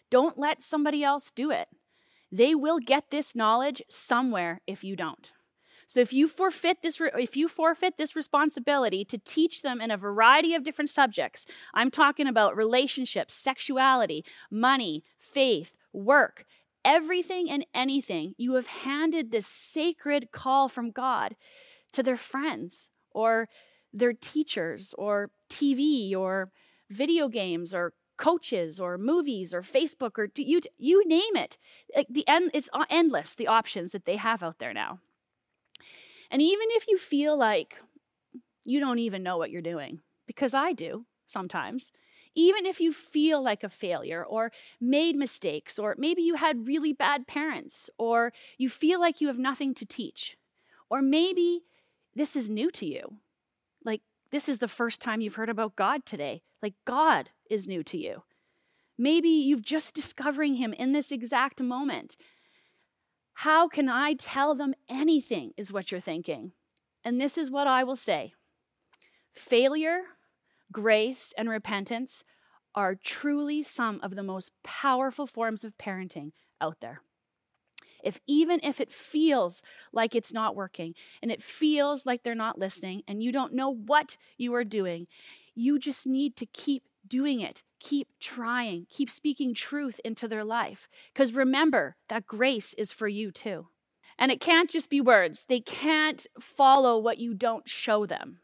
Don't 0.09 0.38
let 0.38 0.62
somebody 0.62 1.03
else 1.03 1.31
do 1.31 1.51
it. 1.51 1.67
They 2.31 2.53
will 2.55 2.79
get 2.79 3.09
this 3.09 3.35
knowledge 3.35 3.81
somewhere 3.89 4.62
if 4.67 4.83
you 4.83 4.95
don't. 4.95 5.31
So 5.88 5.99
if 6.01 6.13
you 6.13 6.27
forfeit 6.27 6.83
this 6.83 7.01
if 7.17 7.35
you 7.35 7.47
forfeit 7.47 7.97
this 7.97 8.15
responsibility 8.15 9.03
to 9.05 9.17
teach 9.17 9.63
them 9.63 9.81
in 9.81 9.89
a 9.89 9.97
variety 9.97 10.53
of 10.53 10.63
different 10.63 10.91
subjects, 10.91 11.47
I'm 11.73 11.89
talking 11.89 12.27
about 12.27 12.55
relationships, 12.55 13.33
sexuality, 13.33 14.23
money, 14.51 15.03
faith, 15.19 15.77
work, 15.91 16.45
everything 16.85 17.49
and 17.49 17.65
anything, 17.73 18.35
you 18.38 18.55
have 18.55 18.67
handed 18.67 19.31
this 19.31 19.47
sacred 19.47 20.31
call 20.31 20.67
from 20.67 20.91
God 20.91 21.35
to 21.91 22.03
their 22.03 22.17
friends 22.17 22.91
or 23.12 23.49
their 23.91 24.13
teachers 24.13 24.93
or 24.97 25.31
TV 25.49 26.15
or 26.15 26.51
video 26.89 27.28
games 27.28 27.73
or 27.73 27.93
coaches 28.17 28.80
or 28.80 28.97
movies 28.97 29.54
or 29.54 29.62
Facebook 29.62 30.17
or 30.17 30.30
you 30.36 30.60
you 30.78 31.08
name 31.08 31.36
it. 31.36 31.58
the 32.10 32.28
end 32.28 32.52
it's 32.54 32.69
endless 32.89 33.36
the 33.36 33.47
options 33.47 33.91
that 33.91 34.06
they 34.06 34.17
have 34.17 34.43
out 34.43 34.60
there 34.60 34.73
now. 34.73 34.99
And 36.32 36.41
even 36.41 36.67
if 36.71 36.88
you 36.88 36.97
feel 36.97 37.38
like 37.38 37.82
you 38.65 38.80
don't 38.80 38.99
even 38.99 39.23
know 39.23 39.38
what 39.38 39.52
you're 39.52 39.62
doing, 39.62 40.02
because 40.28 40.54
I 40.54 40.73
do 40.73 41.06
sometimes, 41.28 41.91
Even 42.36 42.65
if 42.65 42.80
you 42.80 42.93
feel 42.93 43.41
like 43.41 43.63
a 43.63 43.69
failure 43.69 44.23
or 44.23 44.52
made 44.80 45.15
mistakes, 45.15 45.80
or 45.80 45.95
maybe 45.97 46.21
you 46.21 46.36
had 46.36 46.67
really 46.67 46.93
bad 46.93 47.28
parents, 47.28 47.89
or 47.97 48.32
you 48.58 48.69
feel 48.69 48.99
like 48.99 49.19
you 49.19 49.28
have 49.28 49.39
nothing 49.39 49.73
to 49.75 49.86
teach, 49.86 50.38
or 50.89 51.02
maybe 51.02 51.63
this 52.15 52.36
is 52.36 52.49
new 52.49 52.69
to 52.71 52.86
you. 52.86 53.17
This 54.31 54.47
is 54.47 54.59
the 54.59 54.67
first 54.67 55.01
time 55.01 55.21
you've 55.21 55.35
heard 55.35 55.49
about 55.49 55.75
God 55.75 56.05
today. 56.05 56.41
Like 56.61 56.75
God 56.85 57.31
is 57.49 57.67
new 57.67 57.83
to 57.83 57.97
you. 57.97 58.23
Maybe 58.97 59.29
you've 59.29 59.61
just 59.61 59.95
discovering 59.95 60.55
him 60.55 60.73
in 60.73 60.91
this 60.91 61.11
exact 61.11 61.61
moment. 61.61 62.17
How 63.33 63.67
can 63.67 63.87
I 63.87 64.13
tell 64.13 64.53
them 64.53 64.73
anything 64.89 65.51
is 65.55 65.71
what 65.71 65.91
you're 65.91 66.01
thinking. 66.01 66.51
And 67.05 67.21
this 67.21 67.37
is 67.37 67.49
what 67.49 67.67
I 67.67 67.85
will 67.85 67.95
say. 67.95 68.33
Failure, 69.33 70.01
grace, 70.71 71.33
and 71.37 71.49
repentance 71.49 72.25
are 72.75 72.95
truly 72.95 73.63
some 73.63 73.99
of 74.03 74.15
the 74.15 74.23
most 74.23 74.51
powerful 74.63 75.25
forms 75.25 75.63
of 75.63 75.77
parenting 75.77 76.31
out 76.59 76.81
there. 76.81 77.01
If 78.03 78.19
even 78.27 78.59
if 78.63 78.79
it 78.79 78.91
feels 78.91 79.62
like 79.91 80.15
it's 80.15 80.33
not 80.33 80.55
working 80.55 80.93
and 81.21 81.31
it 81.31 81.43
feels 81.43 82.05
like 82.05 82.23
they're 82.23 82.35
not 82.35 82.59
listening 82.59 83.03
and 83.07 83.23
you 83.23 83.31
don't 83.31 83.53
know 83.53 83.69
what 83.69 84.17
you 84.38 84.53
are 84.55 84.63
doing, 84.63 85.07
you 85.55 85.79
just 85.79 86.07
need 86.07 86.35
to 86.38 86.45
keep 86.45 86.83
doing 87.07 87.41
it. 87.41 87.63
Keep 87.79 88.07
trying. 88.19 88.85
Keep 88.89 89.09
speaking 89.09 89.53
truth 89.53 89.99
into 90.05 90.27
their 90.27 90.43
life. 90.43 90.88
Because 91.13 91.33
remember 91.33 91.95
that 92.07 92.27
grace 92.27 92.73
is 92.75 92.91
for 92.91 93.07
you 93.07 93.31
too. 93.31 93.67
And 94.17 94.31
it 94.31 94.41
can't 94.41 94.69
just 94.69 94.89
be 94.89 94.99
words, 94.99 95.45
they 95.47 95.62
can't 95.62 96.27
follow 96.39 96.97
what 96.97 97.19
you 97.19 97.33
don't 97.33 97.67
show 97.67 98.05
them. 98.05 98.39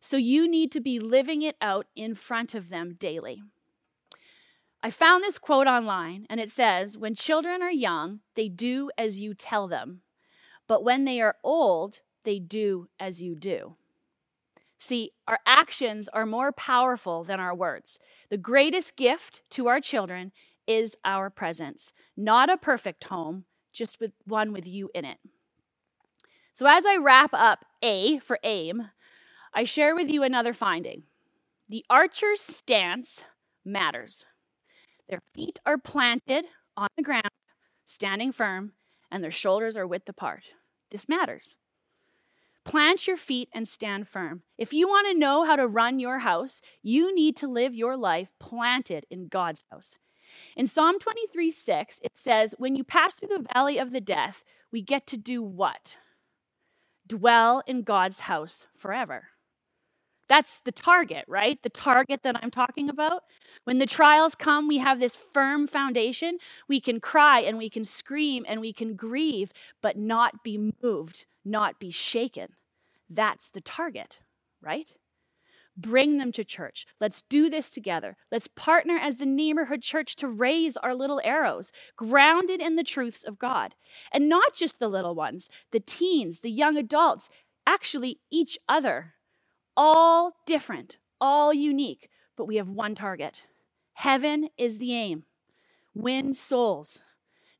So 0.00 0.16
you 0.16 0.48
need 0.48 0.72
to 0.72 0.80
be 0.80 0.98
living 0.98 1.42
it 1.42 1.56
out 1.60 1.86
in 1.94 2.14
front 2.14 2.54
of 2.54 2.70
them 2.70 2.96
daily. 2.98 3.42
I 4.82 4.90
found 4.90 5.22
this 5.22 5.38
quote 5.38 5.68
online, 5.68 6.26
and 6.28 6.40
it 6.40 6.50
says 6.50 6.98
When 6.98 7.14
children 7.14 7.62
are 7.62 7.70
young, 7.70 8.20
they 8.34 8.48
do 8.48 8.90
as 8.98 9.20
you 9.20 9.32
tell 9.32 9.68
them, 9.68 10.00
but 10.66 10.82
when 10.82 11.04
they 11.04 11.20
are 11.20 11.36
old, 11.44 12.00
they 12.24 12.38
do 12.38 12.88
as 12.98 13.22
you 13.22 13.36
do. 13.36 13.76
See, 14.78 15.12
our 15.28 15.38
actions 15.46 16.08
are 16.08 16.26
more 16.26 16.50
powerful 16.50 17.22
than 17.22 17.38
our 17.38 17.54
words. 17.54 18.00
The 18.30 18.36
greatest 18.36 18.96
gift 18.96 19.42
to 19.50 19.68
our 19.68 19.80
children 19.80 20.32
is 20.66 20.96
our 21.04 21.30
presence, 21.30 21.92
not 22.16 22.50
a 22.50 22.56
perfect 22.56 23.04
home, 23.04 23.44
just 23.72 24.00
with 24.00 24.12
one 24.24 24.52
with 24.52 24.66
you 24.66 24.90
in 24.92 25.04
it. 25.04 25.18
So, 26.52 26.66
as 26.66 26.84
I 26.84 26.96
wrap 26.96 27.30
up 27.32 27.64
A 27.82 28.18
for 28.18 28.40
aim, 28.42 28.90
I 29.54 29.62
share 29.62 29.94
with 29.94 30.08
you 30.08 30.24
another 30.24 30.52
finding. 30.52 31.04
The 31.68 31.84
archer's 31.88 32.40
stance 32.40 33.24
matters. 33.64 34.26
Their 35.12 35.20
feet 35.34 35.60
are 35.66 35.76
planted 35.76 36.46
on 36.74 36.88
the 36.96 37.02
ground, 37.02 37.28
standing 37.84 38.32
firm, 38.32 38.72
and 39.10 39.22
their 39.22 39.30
shoulders 39.30 39.76
are 39.76 39.86
width 39.86 40.08
apart. 40.08 40.54
This 40.90 41.06
matters. 41.06 41.54
Plant 42.64 43.06
your 43.06 43.18
feet 43.18 43.50
and 43.52 43.68
stand 43.68 44.08
firm. 44.08 44.40
If 44.56 44.72
you 44.72 44.88
want 44.88 45.08
to 45.08 45.18
know 45.18 45.44
how 45.44 45.56
to 45.56 45.66
run 45.66 45.98
your 45.98 46.20
house, 46.20 46.62
you 46.82 47.14
need 47.14 47.36
to 47.36 47.46
live 47.46 47.74
your 47.74 47.94
life 47.94 48.32
planted 48.40 49.04
in 49.10 49.28
God's 49.28 49.62
house. 49.70 49.98
In 50.56 50.66
Psalm 50.66 50.98
23 50.98 51.50
6, 51.50 52.00
it 52.02 52.12
says, 52.14 52.54
When 52.56 52.74
you 52.74 52.82
pass 52.82 53.20
through 53.20 53.36
the 53.36 53.46
valley 53.52 53.76
of 53.76 53.92
the 53.92 54.00
death, 54.00 54.44
we 54.72 54.80
get 54.80 55.06
to 55.08 55.18
do 55.18 55.42
what? 55.42 55.98
Dwell 57.06 57.62
in 57.66 57.82
God's 57.82 58.20
house 58.20 58.66
forever. 58.74 59.31
That's 60.28 60.60
the 60.60 60.72
target, 60.72 61.24
right? 61.28 61.62
The 61.62 61.68
target 61.68 62.22
that 62.22 62.36
I'm 62.42 62.50
talking 62.50 62.88
about. 62.88 63.24
When 63.64 63.78
the 63.78 63.86
trials 63.86 64.34
come, 64.34 64.66
we 64.66 64.78
have 64.78 64.98
this 64.98 65.16
firm 65.16 65.66
foundation. 65.66 66.38
We 66.68 66.80
can 66.80 67.00
cry 67.00 67.40
and 67.40 67.58
we 67.58 67.68
can 67.68 67.84
scream 67.84 68.44
and 68.48 68.60
we 68.60 68.72
can 68.72 68.94
grieve, 68.94 69.52
but 69.82 69.96
not 69.96 70.42
be 70.42 70.72
moved, 70.82 71.26
not 71.44 71.78
be 71.78 71.90
shaken. 71.90 72.54
That's 73.10 73.50
the 73.50 73.60
target, 73.60 74.20
right? 74.60 74.94
Bring 75.76 76.18
them 76.18 76.32
to 76.32 76.44
church. 76.44 76.86
Let's 77.00 77.22
do 77.22 77.48
this 77.48 77.70
together. 77.70 78.16
Let's 78.30 78.46
partner 78.46 78.96
as 78.96 79.16
the 79.16 79.26
neighborhood 79.26 79.82
church 79.82 80.16
to 80.16 80.28
raise 80.28 80.76
our 80.76 80.94
little 80.94 81.20
arrows, 81.24 81.72
grounded 81.96 82.60
in 82.60 82.76
the 82.76 82.84
truths 82.84 83.24
of 83.24 83.38
God. 83.38 83.74
And 84.12 84.28
not 84.28 84.54
just 84.54 84.78
the 84.78 84.88
little 84.88 85.14
ones, 85.14 85.48
the 85.70 85.80
teens, 85.80 86.40
the 86.40 86.50
young 86.50 86.76
adults, 86.76 87.30
actually, 87.66 88.20
each 88.30 88.58
other 88.68 89.14
all 89.76 90.32
different, 90.46 90.98
all 91.20 91.52
unique, 91.52 92.08
but 92.36 92.46
we 92.46 92.56
have 92.56 92.68
one 92.68 92.94
target. 92.94 93.44
Heaven 93.94 94.48
is 94.56 94.78
the 94.78 94.94
aim. 94.94 95.24
Win 95.94 96.34
souls, 96.34 97.02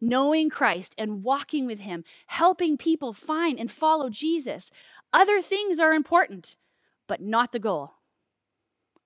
knowing 0.01 0.49
Christ 0.49 0.95
and 0.97 1.23
walking 1.23 1.67
with 1.67 1.81
Him, 1.81 2.05
helping 2.27 2.77
people 2.77 3.13
find 3.13 3.59
and 3.59 3.71
follow 3.71 4.09
Jesus. 4.09 4.71
Other 5.13 5.43
things 5.43 5.79
are 5.79 5.93
important, 5.93 6.57
but 7.07 7.21
not 7.21 7.53
the 7.53 7.59
goal. 7.59 7.93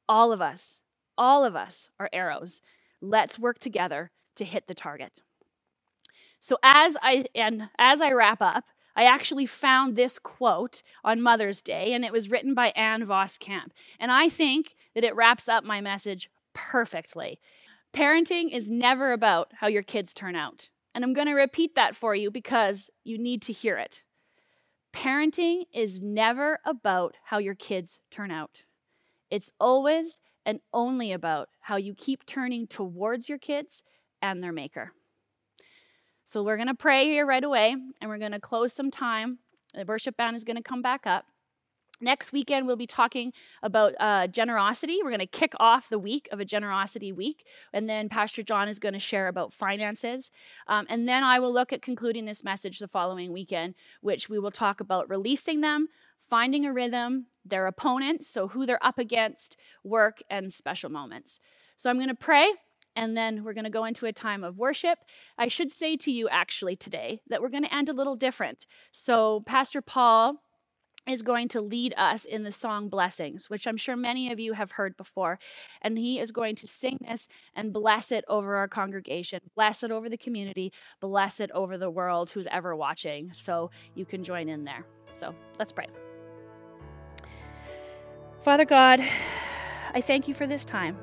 All 0.09 0.33
of 0.33 0.41
us, 0.41 0.83
all 1.19 1.45
of 1.45 1.57
us 1.57 1.91
are 1.99 2.09
arrows. 2.13 2.63
Let's 3.01 3.39
work 3.39 3.59
together 3.59 4.13
to 4.37 4.45
hit 4.45 4.69
the 4.69 4.75
target. 4.75 5.23
So 6.39 6.59
as 6.63 6.97
I 7.03 7.25
and 7.35 7.71
as 7.79 8.01
I 8.01 8.13
wrap 8.13 8.41
up, 8.41 8.65
I 8.97 9.05
actually 9.05 9.47
found 9.47 9.95
this 9.95 10.19
quote 10.19 10.83
on 11.05 11.21
Mother's 11.21 11.61
Day, 11.61 11.93
and 11.93 12.05
it 12.05 12.13
was 12.13 12.31
written 12.31 12.55
by 12.55 12.69
Ann 12.69 13.07
Voskamp. 13.07 13.69
And 14.01 14.11
I 14.11 14.31
think 14.31 14.75
that 14.95 15.05
it 15.05 15.15
wraps 15.15 15.49
up 15.49 15.65
my 15.65 15.83
message 15.83 16.31
perfectly. 16.55 17.39
Parenting 17.93 18.51
is 18.51 18.69
never 18.69 19.13
about 19.13 19.53
how 19.61 19.67
your 19.67 19.83
kids 19.83 20.15
turn 20.15 20.35
out. 20.35 20.71
And 20.95 21.05
I'm 21.05 21.13
going 21.13 21.27
to 21.27 21.35
repeat 21.35 21.75
that 21.75 21.95
for 21.95 22.15
you 22.15 22.31
because 22.31 22.91
you 23.05 23.19
need 23.19 23.43
to 23.43 23.53
hear 23.53 23.77
it. 23.77 24.03
Parenting 24.95 25.65
is 25.75 26.01
never 26.01 26.59
about 26.65 27.17
how 27.25 27.37
your 27.37 27.55
kids 27.55 28.01
turn 28.11 28.31
out. 28.31 28.65
It's 29.31 29.53
always 29.61 30.21
and 30.47 30.61
only 30.73 31.13
about 31.13 31.51
how 31.61 31.77
you 31.77 31.95
keep 31.95 32.25
turning 32.25 32.67
towards 32.67 33.29
your 33.29 33.37
kids 33.37 33.83
and 34.23 34.43
their 34.43 34.53
maker. 34.53 34.93
So 36.27 36.43
we're 36.43 36.57
going 36.57 36.67
to 36.67 36.75
pray 36.75 37.05
here 37.05 37.25
right 37.25 37.45
away 37.45 37.77
and 38.01 38.11
we're 38.11 38.19
going 38.19 38.33
to 38.33 38.41
close 38.41 38.73
some 38.73 38.91
time. 38.91 39.39
The 39.75 39.85
worship 39.85 40.17
band 40.17 40.37
is 40.37 40.43
going 40.43 40.57
to 40.57 40.63
come 40.63 40.83
back 40.83 41.07
up. 41.07 41.27
Next 42.01 42.33
weekend, 42.33 42.67
we'll 42.67 42.75
be 42.75 42.87
talking 42.87 43.33
about 43.63 43.95
uh, 44.01 44.27
generosity. 44.27 44.99
We're 45.05 45.11
going 45.11 45.21
to 45.21 45.27
kick 45.27 45.53
off 45.61 45.89
the 45.89 46.01
week 46.01 46.29
of 46.33 46.41
a 46.41 46.45
generosity 46.45 47.13
week. 47.13 47.47
And 47.73 47.89
then 47.89 48.09
Pastor 48.09 48.43
John 48.43 48.69
is 48.69 48.81
going 48.81 48.93
to 48.93 48.99
share 48.99 49.29
about 49.29 49.55
finances. 49.55 50.33
Um, 50.67 50.85
and 50.91 51.07
then 51.07 51.23
I 51.23 51.39
will 51.39 51.55
look 51.55 51.73
at 51.73 51.81
concluding 51.81 52.25
this 52.25 52.43
message 52.43 52.81
the 52.81 52.89
following 52.89 53.33
weekend, 53.33 53.77
which 54.01 54.29
we 54.29 54.41
will 54.41 54.51
talk 54.51 54.81
about 54.81 55.09
releasing 55.09 55.61
them, 55.61 55.87
finding 56.29 56.67
a 56.67 56.73
rhythm, 56.73 57.27
their 57.45 57.69
opponents, 57.69 58.27
so 58.27 58.49
who 58.49 58.67
they're 58.67 58.85
up 58.85 58.99
against, 58.99 59.57
work, 59.85 60.25
and 60.29 60.53
special 60.53 60.91
moments. 60.91 61.39
So 61.77 61.89
I'm 61.89 61.99
going 61.99 62.09
to 62.09 62.15
pray 62.17 62.51
and 62.97 63.17
then 63.17 63.45
we're 63.45 63.53
going 63.53 63.65
to 63.65 63.71
go 63.71 63.85
into 63.85 64.07
a 64.07 64.13
time 64.13 64.43
of 64.43 64.59
worship. 64.59 64.99
I 65.39 65.49
should 65.49 65.71
say 65.71 65.97
to 65.99 66.11
you 66.11 66.29
actually 66.29 66.75
today 66.75 67.21
that 67.29 67.41
we're 67.41 67.51
going 67.51 67.65
to 67.65 67.75
end 67.75 67.89
a 67.89 67.93
little 67.93 68.17
different. 68.17 68.67
So, 68.91 69.43
Pastor 69.47 69.83
Paul 69.83 70.43
is 71.07 71.23
going 71.23 71.47
to 71.49 71.61
lead 71.61 71.95
us 71.97 72.25
in 72.25 72.43
the 72.43 72.51
song 72.51 72.89
Blessings, 72.89 73.49
which 73.49 73.67
I'm 73.67 73.77
sure 73.77 73.95
many 73.95 74.33
of 74.33 74.41
you 74.41 74.55
have 74.55 74.73
heard 74.73 74.97
before. 74.97 75.39
And 75.81 75.97
he 75.97 76.19
is 76.19 76.33
going 76.33 76.57
to 76.57 76.67
sing 76.67 76.99
this 77.07 77.29
and 77.55 77.73
bless 77.73 78.11
it 78.11 78.25
over 78.27 78.57
our 78.57 78.67
congregation, 78.67 79.41
bless 79.55 79.85
it 79.85 79.93
over 79.93 80.09
the 80.09 80.17
community, 80.17 80.73
bless 81.01 81.39
it 81.39 81.51
over 81.53 81.79
the 81.79 81.91
world 81.91 82.31
who's 82.31 82.49
ever 82.51 82.75
watching. 82.75 83.33
So 83.33 83.71
you 83.95 84.05
can 84.05 84.25
join 84.25 84.49
in 84.49 84.65
there. 84.65 84.85
So 85.13 85.33
let's 85.59 85.73
pray. 85.73 85.87
Father 88.43 88.65
God, 88.65 89.01
I 89.95 90.01
thank 90.01 90.29
you 90.29 90.35
for 90.35 90.47
this 90.47 90.65
time. 90.65 90.97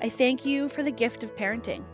I 0.00 0.08
thank 0.08 0.46
you 0.46 0.68
for 0.68 0.82
the 0.82 0.90
gift 0.90 1.24
of 1.24 1.36
parenting. 1.36 1.84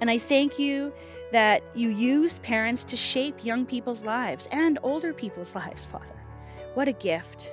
And 0.00 0.10
I 0.10 0.18
thank 0.18 0.58
you 0.58 0.92
that 1.30 1.62
you 1.74 1.88
use 1.88 2.40
parents 2.40 2.84
to 2.84 2.96
shape 2.96 3.44
young 3.44 3.64
people's 3.64 4.04
lives 4.04 4.48
and 4.50 4.78
older 4.82 5.12
people's 5.12 5.54
lives, 5.54 5.84
Father. 5.84 6.20
What 6.74 6.88
a 6.88 6.92
gift. 6.92 7.52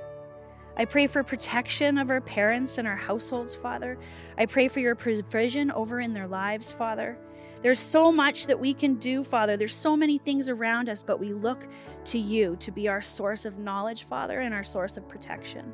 I 0.75 0.85
pray 0.85 1.07
for 1.07 1.23
protection 1.23 1.97
of 1.97 2.09
our 2.09 2.21
parents 2.21 2.77
and 2.77 2.87
our 2.87 2.95
households, 2.95 3.53
Father. 3.53 3.97
I 4.37 4.45
pray 4.45 4.67
for 4.69 4.79
your 4.79 4.95
provision 4.95 5.71
over 5.71 5.99
in 5.99 6.13
their 6.13 6.27
lives, 6.27 6.71
Father. 6.71 7.17
There's 7.61 7.79
so 7.79 8.11
much 8.11 8.47
that 8.47 8.59
we 8.59 8.73
can 8.73 8.95
do, 8.95 9.23
Father. 9.23 9.57
There's 9.57 9.75
so 9.75 9.97
many 9.97 10.17
things 10.17 10.47
around 10.47 10.87
us, 10.87 11.03
but 11.03 11.19
we 11.19 11.33
look 11.33 11.67
to 12.05 12.17
you 12.17 12.55
to 12.61 12.71
be 12.71 12.87
our 12.87 13.01
source 13.01 13.43
of 13.43 13.59
knowledge, 13.59 14.05
Father, 14.05 14.39
and 14.39 14.53
our 14.53 14.63
source 14.63 14.95
of 14.95 15.07
protection. 15.09 15.73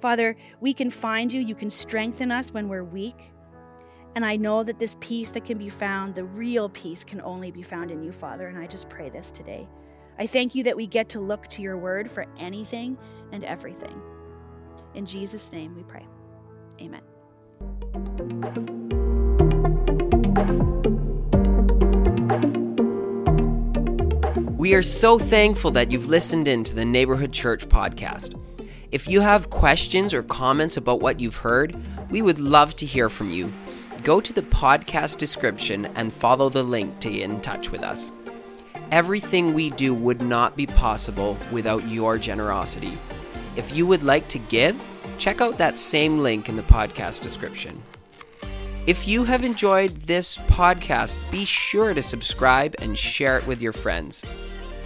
Father, 0.00 0.36
we 0.60 0.74
can 0.74 0.90
find 0.90 1.32
you. 1.32 1.40
You 1.40 1.54
can 1.54 1.70
strengthen 1.70 2.30
us 2.30 2.52
when 2.52 2.68
we're 2.68 2.84
weak. 2.84 3.32
And 4.14 4.24
I 4.24 4.36
know 4.36 4.62
that 4.62 4.78
this 4.78 4.96
peace 5.00 5.30
that 5.30 5.44
can 5.44 5.58
be 5.58 5.68
found, 5.68 6.14
the 6.14 6.24
real 6.24 6.68
peace, 6.70 7.04
can 7.04 7.20
only 7.20 7.50
be 7.50 7.62
found 7.62 7.90
in 7.90 8.02
you, 8.02 8.12
Father. 8.12 8.48
And 8.48 8.58
I 8.58 8.66
just 8.66 8.88
pray 8.88 9.10
this 9.10 9.30
today. 9.30 9.68
I 10.18 10.26
thank 10.26 10.54
you 10.54 10.62
that 10.64 10.76
we 10.76 10.86
get 10.86 11.10
to 11.10 11.20
look 11.20 11.46
to 11.48 11.62
your 11.62 11.76
word 11.76 12.10
for 12.10 12.24
anything 12.38 12.96
and 13.32 13.44
everything. 13.44 14.00
In 14.94 15.04
Jesus' 15.04 15.52
name 15.52 15.74
we 15.74 15.82
pray. 15.82 16.06
Amen. 16.80 17.02
We 24.56 24.74
are 24.74 24.82
so 24.82 25.18
thankful 25.18 25.70
that 25.72 25.90
you've 25.90 26.08
listened 26.08 26.48
in 26.48 26.64
to 26.64 26.74
the 26.74 26.84
Neighborhood 26.84 27.32
Church 27.32 27.68
podcast. 27.68 28.34
If 28.96 29.06
you 29.06 29.20
have 29.20 29.50
questions 29.50 30.14
or 30.14 30.22
comments 30.22 30.78
about 30.78 31.00
what 31.00 31.20
you've 31.20 31.36
heard, 31.36 31.76
we 32.08 32.22
would 32.22 32.38
love 32.38 32.74
to 32.76 32.86
hear 32.86 33.10
from 33.10 33.30
you. 33.30 33.52
Go 34.02 34.22
to 34.22 34.32
the 34.32 34.40
podcast 34.40 35.18
description 35.18 35.84
and 35.96 36.10
follow 36.10 36.48
the 36.48 36.62
link 36.62 36.98
to 37.00 37.10
get 37.10 37.20
in 37.20 37.42
touch 37.42 37.70
with 37.70 37.82
us. 37.82 38.10
Everything 38.90 39.52
we 39.52 39.68
do 39.68 39.92
would 39.92 40.22
not 40.22 40.56
be 40.56 40.64
possible 40.66 41.36
without 41.52 41.86
your 41.86 42.16
generosity. 42.16 42.96
If 43.54 43.76
you 43.76 43.86
would 43.86 44.02
like 44.02 44.28
to 44.28 44.38
give, 44.38 44.82
check 45.18 45.42
out 45.42 45.58
that 45.58 45.78
same 45.78 46.20
link 46.20 46.48
in 46.48 46.56
the 46.56 46.62
podcast 46.62 47.20
description. 47.20 47.82
If 48.86 49.06
you 49.06 49.24
have 49.24 49.44
enjoyed 49.44 49.90
this 50.06 50.38
podcast, 50.38 51.18
be 51.30 51.44
sure 51.44 51.92
to 51.92 52.00
subscribe 52.00 52.74
and 52.78 52.98
share 52.98 53.36
it 53.36 53.46
with 53.46 53.60
your 53.60 53.74
friends. 53.74 54.22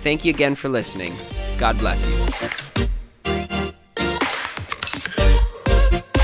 Thank 0.02 0.24
you 0.24 0.34
again 0.34 0.56
for 0.56 0.68
listening. 0.68 1.14
God 1.60 1.78
bless 1.78 2.04
you. 2.08 2.69